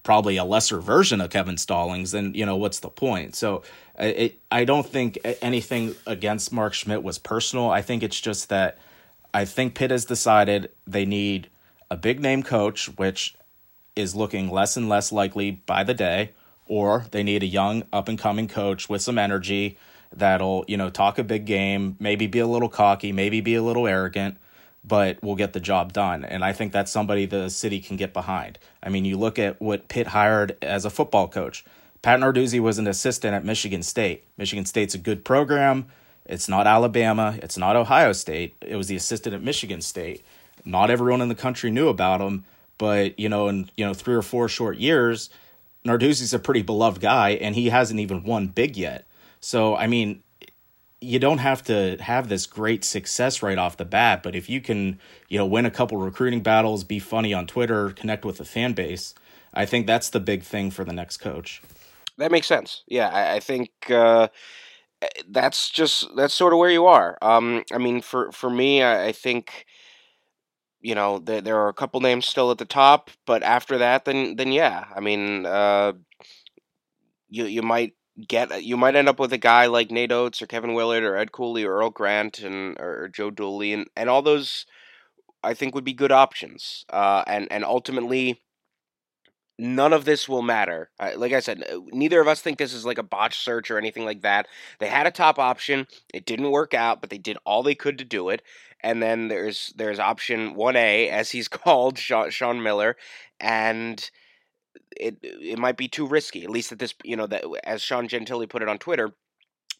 probably 0.02 0.36
a 0.36 0.44
lesser 0.44 0.78
version 0.78 1.20
of 1.20 1.30
Kevin 1.30 1.56
Stallings, 1.56 2.12
then 2.12 2.34
you 2.34 2.46
know 2.46 2.56
what's 2.56 2.80
the 2.80 2.90
point? 2.90 3.34
So 3.34 3.62
I 3.98 4.64
don't 4.64 4.86
think 4.86 5.18
anything 5.40 5.96
against 6.06 6.52
Mark 6.52 6.74
Schmidt 6.74 7.02
was 7.02 7.18
personal. 7.18 7.70
I 7.70 7.80
think 7.80 8.02
it's 8.02 8.20
just 8.20 8.50
that 8.50 8.78
I 9.32 9.46
think 9.46 9.74
Pitt 9.74 9.90
has 9.90 10.04
decided 10.04 10.70
they 10.86 11.06
need 11.06 11.48
a 11.90 11.96
big 11.96 12.20
name 12.20 12.42
coach, 12.42 12.86
which 12.96 13.36
is 13.94 14.14
looking 14.14 14.50
less 14.50 14.76
and 14.76 14.88
less 14.88 15.12
likely 15.12 15.50
by 15.50 15.84
the 15.84 15.94
day, 15.94 16.32
or 16.66 17.06
they 17.10 17.22
need 17.22 17.42
a 17.42 17.46
young 17.46 17.84
up 17.92 18.08
and 18.08 18.18
coming 18.18 18.48
coach 18.48 18.88
with 18.88 19.02
some 19.02 19.18
energy 19.18 19.78
that'll, 20.12 20.64
you 20.68 20.76
know, 20.76 20.90
talk 20.90 21.18
a 21.18 21.24
big 21.24 21.46
game, 21.46 21.96
maybe 21.98 22.26
be 22.26 22.38
a 22.38 22.46
little 22.46 22.68
cocky, 22.68 23.12
maybe 23.12 23.40
be 23.40 23.54
a 23.54 23.62
little 23.62 23.86
arrogant, 23.86 24.36
but 24.84 25.22
will 25.22 25.34
get 25.34 25.52
the 25.52 25.60
job 25.60 25.92
done. 25.92 26.24
And 26.24 26.44
I 26.44 26.52
think 26.52 26.72
that's 26.72 26.92
somebody 26.92 27.26
the 27.26 27.48
city 27.48 27.80
can 27.80 27.96
get 27.96 28.12
behind. 28.12 28.58
I 28.82 28.88
mean, 28.88 29.04
you 29.04 29.16
look 29.16 29.38
at 29.38 29.60
what 29.60 29.88
Pitt 29.88 30.08
hired 30.08 30.56
as 30.62 30.84
a 30.84 30.90
football 30.90 31.28
coach. 31.28 31.64
Pat 32.02 32.20
Narduzzi 32.20 32.60
was 32.60 32.78
an 32.78 32.86
assistant 32.86 33.34
at 33.34 33.44
Michigan 33.44 33.82
State. 33.82 34.24
Michigan 34.36 34.64
State's 34.64 34.94
a 34.94 34.98
good 34.98 35.24
program. 35.24 35.86
It's 36.24 36.48
not 36.48 36.66
Alabama. 36.66 37.38
It's 37.42 37.58
not 37.58 37.76
Ohio 37.76 38.12
State. 38.12 38.54
It 38.60 38.76
was 38.76 38.88
the 38.88 38.96
assistant 38.96 39.34
at 39.34 39.42
Michigan 39.42 39.80
State. 39.80 40.24
Not 40.66 40.90
everyone 40.90 41.20
in 41.22 41.28
the 41.28 41.34
country 41.34 41.70
knew 41.70 41.88
about 41.88 42.20
him, 42.20 42.44
but 42.78 43.18
you 43.18 43.28
know, 43.28 43.48
in 43.48 43.70
you 43.76 43.86
know 43.86 43.94
three 43.94 44.14
or 44.14 44.22
four 44.22 44.48
short 44.48 44.78
years, 44.78 45.30
Narduzzi's 45.84 46.34
a 46.34 46.38
pretty 46.38 46.62
beloved 46.62 47.00
guy, 47.00 47.30
and 47.30 47.54
he 47.54 47.68
hasn't 47.68 48.00
even 48.00 48.22
won 48.24 48.48
big 48.48 48.76
yet. 48.76 49.06
So 49.40 49.76
I 49.76 49.86
mean, 49.86 50.22
you 51.00 51.18
don't 51.18 51.38
have 51.38 51.62
to 51.64 51.96
have 52.00 52.28
this 52.28 52.46
great 52.46 52.84
success 52.84 53.42
right 53.42 53.58
off 53.58 53.76
the 53.76 53.84
bat, 53.84 54.22
but 54.22 54.34
if 54.34 54.48
you 54.48 54.60
can, 54.60 54.98
you 55.28 55.38
know, 55.38 55.46
win 55.46 55.66
a 55.66 55.70
couple 55.70 55.98
recruiting 55.98 56.42
battles, 56.42 56.84
be 56.84 56.98
funny 56.98 57.32
on 57.32 57.46
Twitter, 57.46 57.90
connect 57.90 58.24
with 58.24 58.38
the 58.38 58.44
fan 58.44 58.72
base, 58.72 59.14
I 59.54 59.66
think 59.66 59.86
that's 59.86 60.10
the 60.10 60.20
big 60.20 60.42
thing 60.42 60.70
for 60.70 60.84
the 60.84 60.92
next 60.92 61.18
coach. 61.18 61.62
That 62.18 62.32
makes 62.32 62.46
sense. 62.46 62.82
Yeah, 62.86 63.08
I, 63.08 63.36
I 63.36 63.40
think 63.40 63.70
uh, 63.90 64.28
that's 65.28 65.70
just 65.70 66.06
that's 66.16 66.34
sort 66.34 66.52
of 66.52 66.58
where 66.58 66.70
you 66.70 66.86
are. 66.86 67.18
Um, 67.20 67.64
I 67.72 67.78
mean, 67.78 68.00
for 68.00 68.32
for 68.32 68.50
me, 68.50 68.82
I, 68.82 69.06
I 69.08 69.12
think 69.12 69.66
you 70.86 70.94
know 70.94 71.18
there 71.18 71.40
there 71.40 71.58
are 71.58 71.68
a 71.68 71.74
couple 71.74 72.00
names 72.00 72.26
still 72.26 72.50
at 72.52 72.58
the 72.58 72.64
top, 72.64 73.10
but 73.26 73.42
after 73.42 73.78
that, 73.78 74.04
then 74.04 74.36
then 74.36 74.52
yeah, 74.52 74.86
I 74.94 75.00
mean, 75.00 75.44
uh, 75.44 75.94
you 77.28 77.44
you 77.46 77.62
might 77.62 77.94
get 78.28 78.62
you 78.64 78.76
might 78.76 78.94
end 78.94 79.08
up 79.08 79.18
with 79.18 79.32
a 79.32 79.38
guy 79.38 79.66
like 79.66 79.90
Nate 79.90 80.12
Oats 80.12 80.40
or 80.40 80.46
Kevin 80.46 80.74
Willard 80.74 81.02
or 81.02 81.16
Ed 81.16 81.32
Cooley 81.32 81.64
or 81.64 81.74
Earl 81.74 81.90
Grant 81.90 82.38
and 82.38 82.78
or 82.78 83.08
Joe 83.08 83.30
Dooley 83.30 83.72
and, 83.72 83.88
and 83.96 84.08
all 84.08 84.22
those 84.22 84.64
I 85.42 85.54
think 85.54 85.74
would 85.74 85.84
be 85.84 85.92
good 85.92 86.12
options. 86.12 86.84
Uh, 86.90 87.24
and 87.26 87.48
and 87.50 87.64
ultimately, 87.64 88.40
none 89.58 89.92
of 89.92 90.04
this 90.04 90.28
will 90.28 90.42
matter. 90.42 90.90
Like 91.16 91.32
I 91.32 91.40
said, 91.40 91.64
neither 91.92 92.20
of 92.20 92.28
us 92.28 92.40
think 92.40 92.58
this 92.58 92.74
is 92.74 92.84
like 92.84 92.98
a 92.98 93.02
botch 93.02 93.38
search 93.38 93.70
or 93.70 93.78
anything 93.78 94.04
like 94.04 94.22
that. 94.22 94.46
They 94.78 94.88
had 94.88 95.06
a 95.06 95.10
top 95.10 95.38
option, 95.38 95.86
it 96.12 96.26
didn't 96.26 96.50
work 96.50 96.74
out, 96.74 97.00
but 97.00 97.10
they 97.10 97.18
did 97.18 97.38
all 97.44 97.62
they 97.62 97.74
could 97.74 97.98
to 97.98 98.04
do 98.04 98.28
it. 98.28 98.42
And 98.80 99.02
then 99.02 99.28
there's 99.28 99.72
there's 99.76 99.98
option 99.98 100.54
one 100.54 100.76
A, 100.76 101.08
as 101.08 101.30
he's 101.30 101.48
called, 101.48 101.98
Sean, 101.98 102.30
Sean 102.30 102.62
Miller, 102.62 102.96
and 103.40 104.10
it 104.96 105.18
it 105.22 105.58
might 105.58 105.76
be 105.76 105.88
too 105.88 106.06
risky. 106.06 106.44
At 106.44 106.50
least 106.50 106.72
at 106.72 106.78
this, 106.78 106.94
you 107.02 107.16
know, 107.16 107.26
that 107.26 107.44
as 107.64 107.82
Sean 107.82 108.08
Gentille 108.08 108.46
put 108.46 108.62
it 108.62 108.68
on 108.68 108.78
Twitter, 108.78 109.14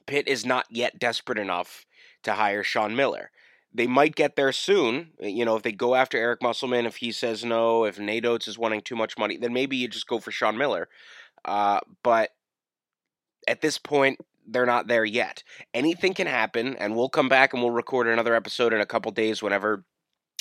Pitt 0.07 0.27
is 0.29 0.47
not 0.47 0.67
yet 0.71 0.99
desperate 0.99 1.39
enough 1.39 1.85
to 2.23 2.33
hire 2.33 2.63
Sean 2.63 2.97
Miller. 2.97 3.31
They 3.73 3.87
might 3.87 4.15
get 4.15 4.37
there 4.37 4.53
soon. 4.53 5.11
You 5.21 5.45
know, 5.45 5.57
if 5.57 5.63
they 5.63 5.73
go 5.73 5.95
after 5.95 6.17
Eric 6.17 6.43
Musselman, 6.43 6.87
if 6.87 6.97
he 6.97 7.13
says 7.13 7.45
no, 7.45 7.85
if 7.85 7.99
Nate 7.99 8.25
Oats 8.25 8.49
is 8.49 8.59
wanting 8.59 8.81
too 8.81 8.97
much 8.97 9.19
money, 9.19 9.37
then 9.37 9.53
maybe 9.53 9.77
you 9.77 9.89
just 9.89 10.07
go 10.07 10.19
for 10.19 10.31
Sean 10.31 10.57
Miller. 10.57 10.89
Uh, 11.45 11.81
but 12.03 12.31
at 13.47 13.61
this 13.61 13.79
point, 13.79 14.19
they're 14.47 14.67
not 14.67 14.87
there 14.87 15.05
yet. 15.05 15.43
Anything 15.75 16.15
can 16.15 16.27
happen, 16.27 16.77
and 16.77 16.97
we'll 16.97 17.09
come 17.09 17.29
back 17.29 17.53
and 17.53 17.63
we'll 17.63 17.73
record 17.73 18.07
another 18.07 18.35
episode 18.35 18.73
in 18.73 18.81
a 18.81 18.87
couple 18.87 19.11
days 19.13 19.43
whenever 19.43 19.85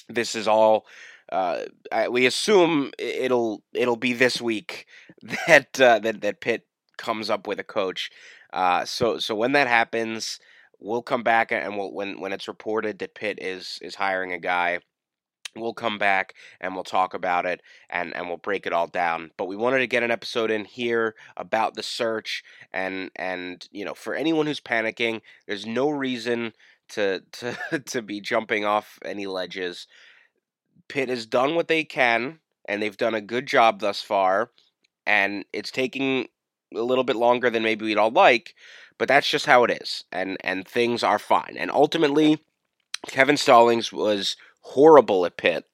this 0.07 0.35
is 0.35 0.47
all 0.47 0.85
uh, 1.31 1.61
we 2.09 2.25
assume 2.25 2.91
it'll 2.99 3.63
it'll 3.73 3.95
be 3.95 4.13
this 4.13 4.41
week 4.41 4.85
that 5.47 5.79
uh, 5.79 5.99
that 5.99 6.21
that 6.21 6.41
Pitt 6.41 6.67
comes 6.97 7.29
up 7.29 7.47
with 7.47 7.59
a 7.59 7.63
coach. 7.63 8.11
Uh, 8.53 8.85
so 8.85 9.17
so 9.17 9.35
when 9.35 9.53
that 9.53 9.67
happens, 9.67 10.39
we'll 10.79 11.01
come 11.01 11.23
back 11.23 11.51
and 11.51 11.77
we'll, 11.77 11.93
when 11.93 12.19
when 12.19 12.33
it's 12.33 12.47
reported 12.47 12.99
that 12.99 13.15
Pitt 13.15 13.39
is 13.41 13.79
is 13.81 13.95
hiring 13.95 14.33
a 14.33 14.39
guy, 14.39 14.79
we'll 15.55 15.73
come 15.73 15.97
back 15.97 16.33
and 16.59 16.75
we'll 16.75 16.83
talk 16.83 17.13
about 17.13 17.45
it 17.45 17.61
and 17.89 18.15
and 18.15 18.27
we'll 18.27 18.37
break 18.37 18.65
it 18.65 18.73
all 18.73 18.87
down. 18.87 19.31
But 19.37 19.47
we 19.47 19.55
wanted 19.55 19.79
to 19.79 19.87
get 19.87 20.03
an 20.03 20.11
episode 20.11 20.51
in 20.51 20.65
here 20.65 21.15
about 21.37 21.75
the 21.75 21.83
search 21.83 22.43
and 22.73 23.11
and 23.15 23.67
you 23.71 23.85
know 23.85 23.93
for 23.93 24.15
anyone 24.15 24.45
who's 24.45 24.61
panicking, 24.61 25.21
there's 25.47 25.65
no 25.65 25.89
reason 25.89 26.53
to 26.89 27.21
to 27.31 27.79
to 27.79 28.01
be 28.01 28.21
jumping 28.21 28.65
off 28.65 28.99
any 29.03 29.27
ledges. 29.27 29.87
Pitt 30.87 31.09
has 31.09 31.25
done 31.25 31.55
what 31.55 31.67
they 31.67 31.83
can, 31.83 32.39
and 32.67 32.81
they've 32.81 32.97
done 32.97 33.15
a 33.15 33.21
good 33.21 33.47
job 33.47 33.79
thus 33.79 34.01
far. 34.01 34.51
And 35.07 35.45
it's 35.53 35.71
taking 35.71 36.27
a 36.75 36.81
little 36.81 37.03
bit 37.03 37.15
longer 37.15 37.49
than 37.49 37.63
maybe 37.63 37.85
we'd 37.85 37.97
all 37.97 38.11
like, 38.11 38.55
but 38.97 39.07
that's 39.07 39.29
just 39.29 39.45
how 39.45 39.63
it 39.63 39.71
is. 39.81 40.03
And 40.11 40.37
and 40.41 40.67
things 40.67 41.03
are 41.03 41.19
fine. 41.19 41.55
And 41.57 41.71
ultimately, 41.71 42.39
Kevin 43.07 43.37
Stallings 43.37 43.91
was 43.91 44.35
horrible 44.61 45.25
at 45.25 45.37
Pitt. 45.37 45.65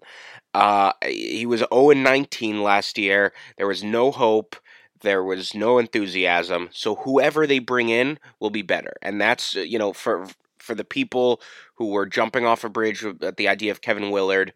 Uh, 0.54 0.94
he 1.06 1.46
was 1.46 1.64
0 1.74 1.92
19 1.92 2.62
last 2.62 2.98
year. 2.98 3.34
There 3.58 3.68
was 3.68 3.84
no 3.84 4.12
hope. 4.12 4.56
There 5.02 5.24
was 5.24 5.56
no 5.56 5.80
enthusiasm. 5.80 6.70
So 6.72 6.96
whoever 6.96 7.48
they 7.48 7.60
bring 7.60 7.90
in 7.90 8.20
will 8.40 8.50
be 8.50 8.62
better. 8.62 8.94
And 9.02 9.20
that's 9.20 9.56
you 9.56 9.80
know 9.80 9.94
for 9.94 10.28
for 10.60 10.76
the 10.76 10.86
people 10.86 11.42
who 11.76 11.88
were 11.88 12.06
jumping 12.06 12.46
off 12.46 12.64
a 12.64 12.70
bridge 12.70 13.04
at 13.04 13.38
the 13.38 13.48
idea 13.48 13.72
of 13.72 13.82
Kevin 13.82 14.12
Willard 14.12 14.54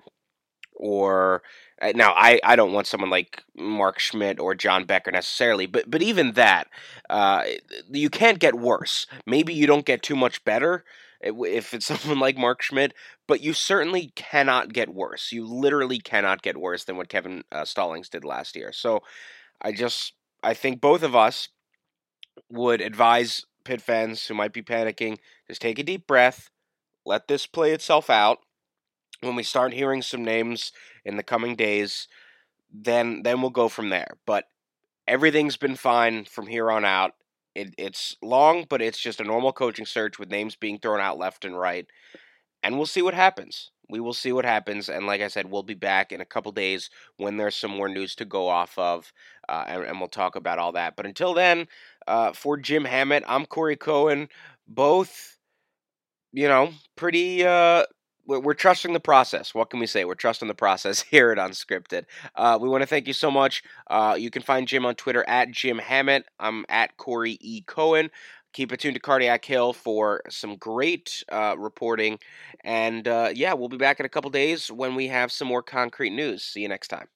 or 0.75 1.41
now 1.81 2.13
I, 2.15 2.39
I 2.43 2.55
don't 2.55 2.73
want 2.73 2.87
someone 2.87 3.09
like 3.09 3.43
Mark 3.55 3.99
Schmidt 3.99 4.39
or 4.39 4.55
John 4.55 4.85
Becker 4.85 5.11
necessarily, 5.11 5.65
but 5.65 5.89
but 5.89 6.01
even 6.01 6.33
that, 6.33 6.67
uh, 7.09 7.43
you 7.91 8.09
can't 8.09 8.39
get 8.39 8.55
worse. 8.55 9.07
Maybe 9.25 9.53
you 9.53 9.67
don't 9.67 9.85
get 9.85 10.01
too 10.01 10.15
much 10.15 10.43
better 10.45 10.83
if 11.21 11.73
it's 11.73 11.85
someone 11.85 12.19
like 12.19 12.37
Mark 12.37 12.61
Schmidt, 12.61 12.93
but 13.27 13.41
you 13.41 13.53
certainly 13.53 14.11
cannot 14.15 14.73
get 14.73 14.93
worse. 14.93 15.31
You 15.31 15.45
literally 15.45 15.99
cannot 15.99 16.41
get 16.41 16.57
worse 16.57 16.83
than 16.85 16.97
what 16.97 17.09
Kevin 17.09 17.43
uh, 17.51 17.65
Stallings 17.65 18.09
did 18.09 18.23
last 18.23 18.55
year. 18.55 18.71
So 18.71 19.01
I 19.61 19.71
just 19.71 20.13
I 20.43 20.53
think 20.53 20.79
both 20.79 21.03
of 21.03 21.15
us 21.15 21.49
would 22.49 22.81
advise 22.81 23.45
Pitt 23.63 23.81
fans 23.81 24.27
who 24.27 24.33
might 24.33 24.53
be 24.53 24.61
panicking 24.61 25.17
just 25.47 25.61
take 25.61 25.79
a 25.79 25.83
deep 25.83 26.07
breath, 26.07 26.49
let 27.05 27.27
this 27.27 27.45
play 27.45 27.71
itself 27.71 28.09
out 28.09 28.39
when 29.25 29.35
we 29.35 29.43
start 29.43 29.73
hearing 29.73 30.01
some 30.01 30.23
names 30.23 30.71
in 31.03 31.17
the 31.17 31.23
coming 31.23 31.55
days, 31.55 32.07
then 32.71 33.23
then 33.23 33.41
we'll 33.41 33.51
go 33.51 33.69
from 33.69 33.89
there. 33.89 34.17
But 34.25 34.45
everything's 35.07 35.57
been 35.57 35.75
fine 35.75 36.25
from 36.25 36.47
here 36.47 36.71
on 36.71 36.85
out. 36.85 37.13
It, 37.53 37.73
it's 37.77 38.17
long, 38.21 38.65
but 38.69 38.81
it's 38.81 38.99
just 38.99 39.21
a 39.21 39.23
normal 39.23 39.53
coaching 39.53 39.85
search 39.85 40.19
with 40.19 40.29
names 40.29 40.55
being 40.55 40.79
thrown 40.79 40.99
out 40.99 41.17
left 41.17 41.45
and 41.45 41.57
right, 41.57 41.87
and 42.63 42.75
we'll 42.75 42.85
see 42.85 43.01
what 43.01 43.13
happens. 43.13 43.71
We 43.87 43.99
will 43.99 44.13
see 44.13 44.31
what 44.31 44.45
happens, 44.45 44.89
and 44.89 45.05
like 45.05 45.21
I 45.21 45.27
said, 45.27 45.49
we'll 45.49 45.63
be 45.63 45.75
back 45.75 46.11
in 46.11 46.19
a 46.19 46.25
couple 46.25 46.51
days 46.51 46.89
when 47.17 47.37
there's 47.37 47.55
some 47.55 47.71
more 47.71 47.87
news 47.87 48.15
to 48.15 48.25
go 48.25 48.47
off 48.49 48.77
of, 48.79 49.13
uh, 49.47 49.63
and, 49.67 49.83
and, 49.83 49.99
we'll 49.99 50.09
talk 50.09 50.35
about 50.35 50.57
all 50.57 50.71
that. 50.71 50.95
But 50.95 51.05
until 51.05 51.35
then, 51.35 51.67
uh, 52.07 52.33
for 52.33 52.57
Jim 52.57 52.83
Hammett, 52.83 53.23
I'm 53.27 53.45
Corey 53.45 53.75
Cohen. 53.75 54.27
Both, 54.67 55.37
you 56.33 56.47
know, 56.47 56.71
pretty 56.95 57.45
uh, 57.45 57.83
we're 58.27 58.53
trusting 58.53 58.93
the 58.93 58.99
process. 58.99 59.53
What 59.53 59.69
can 59.69 59.79
we 59.79 59.87
say? 59.87 60.05
We're 60.05 60.15
trusting 60.15 60.47
the 60.47 60.55
process 60.55 61.01
here 61.11 61.31
at 61.31 61.37
Unscripted. 61.37 62.05
Uh, 62.35 62.57
we 62.61 62.69
want 62.69 62.81
to 62.81 62.87
thank 62.87 63.07
you 63.07 63.13
so 63.13 63.31
much. 63.31 63.63
Uh, 63.87 64.15
you 64.17 64.29
can 64.29 64.41
find 64.41 64.67
Jim 64.67 64.85
on 64.85 64.95
Twitter 64.95 65.23
at 65.27 65.51
Jim 65.51 65.77
Hammett. 65.77 66.25
I'm 66.39 66.65
at 66.69 66.97
Corey 66.97 67.37
E. 67.41 67.61
Cohen. 67.61 68.09
Keep 68.53 68.71
it 68.71 68.79
tuned 68.79 68.95
to 68.95 69.01
Cardiac 69.01 69.43
Hill 69.43 69.73
for 69.73 70.21
some 70.29 70.55
great 70.55 71.23
uh, 71.29 71.55
reporting. 71.57 72.19
And 72.63 73.05
uh, 73.07 73.31
yeah, 73.33 73.53
we'll 73.53 73.67
be 73.67 73.77
back 73.77 73.99
in 73.99 74.05
a 74.05 74.09
couple 74.09 74.29
days 74.31 74.71
when 74.71 74.95
we 74.95 75.07
have 75.07 75.31
some 75.31 75.49
more 75.49 75.61
concrete 75.61 76.11
news. 76.11 76.43
See 76.43 76.61
you 76.61 76.69
next 76.69 76.87
time. 76.87 77.07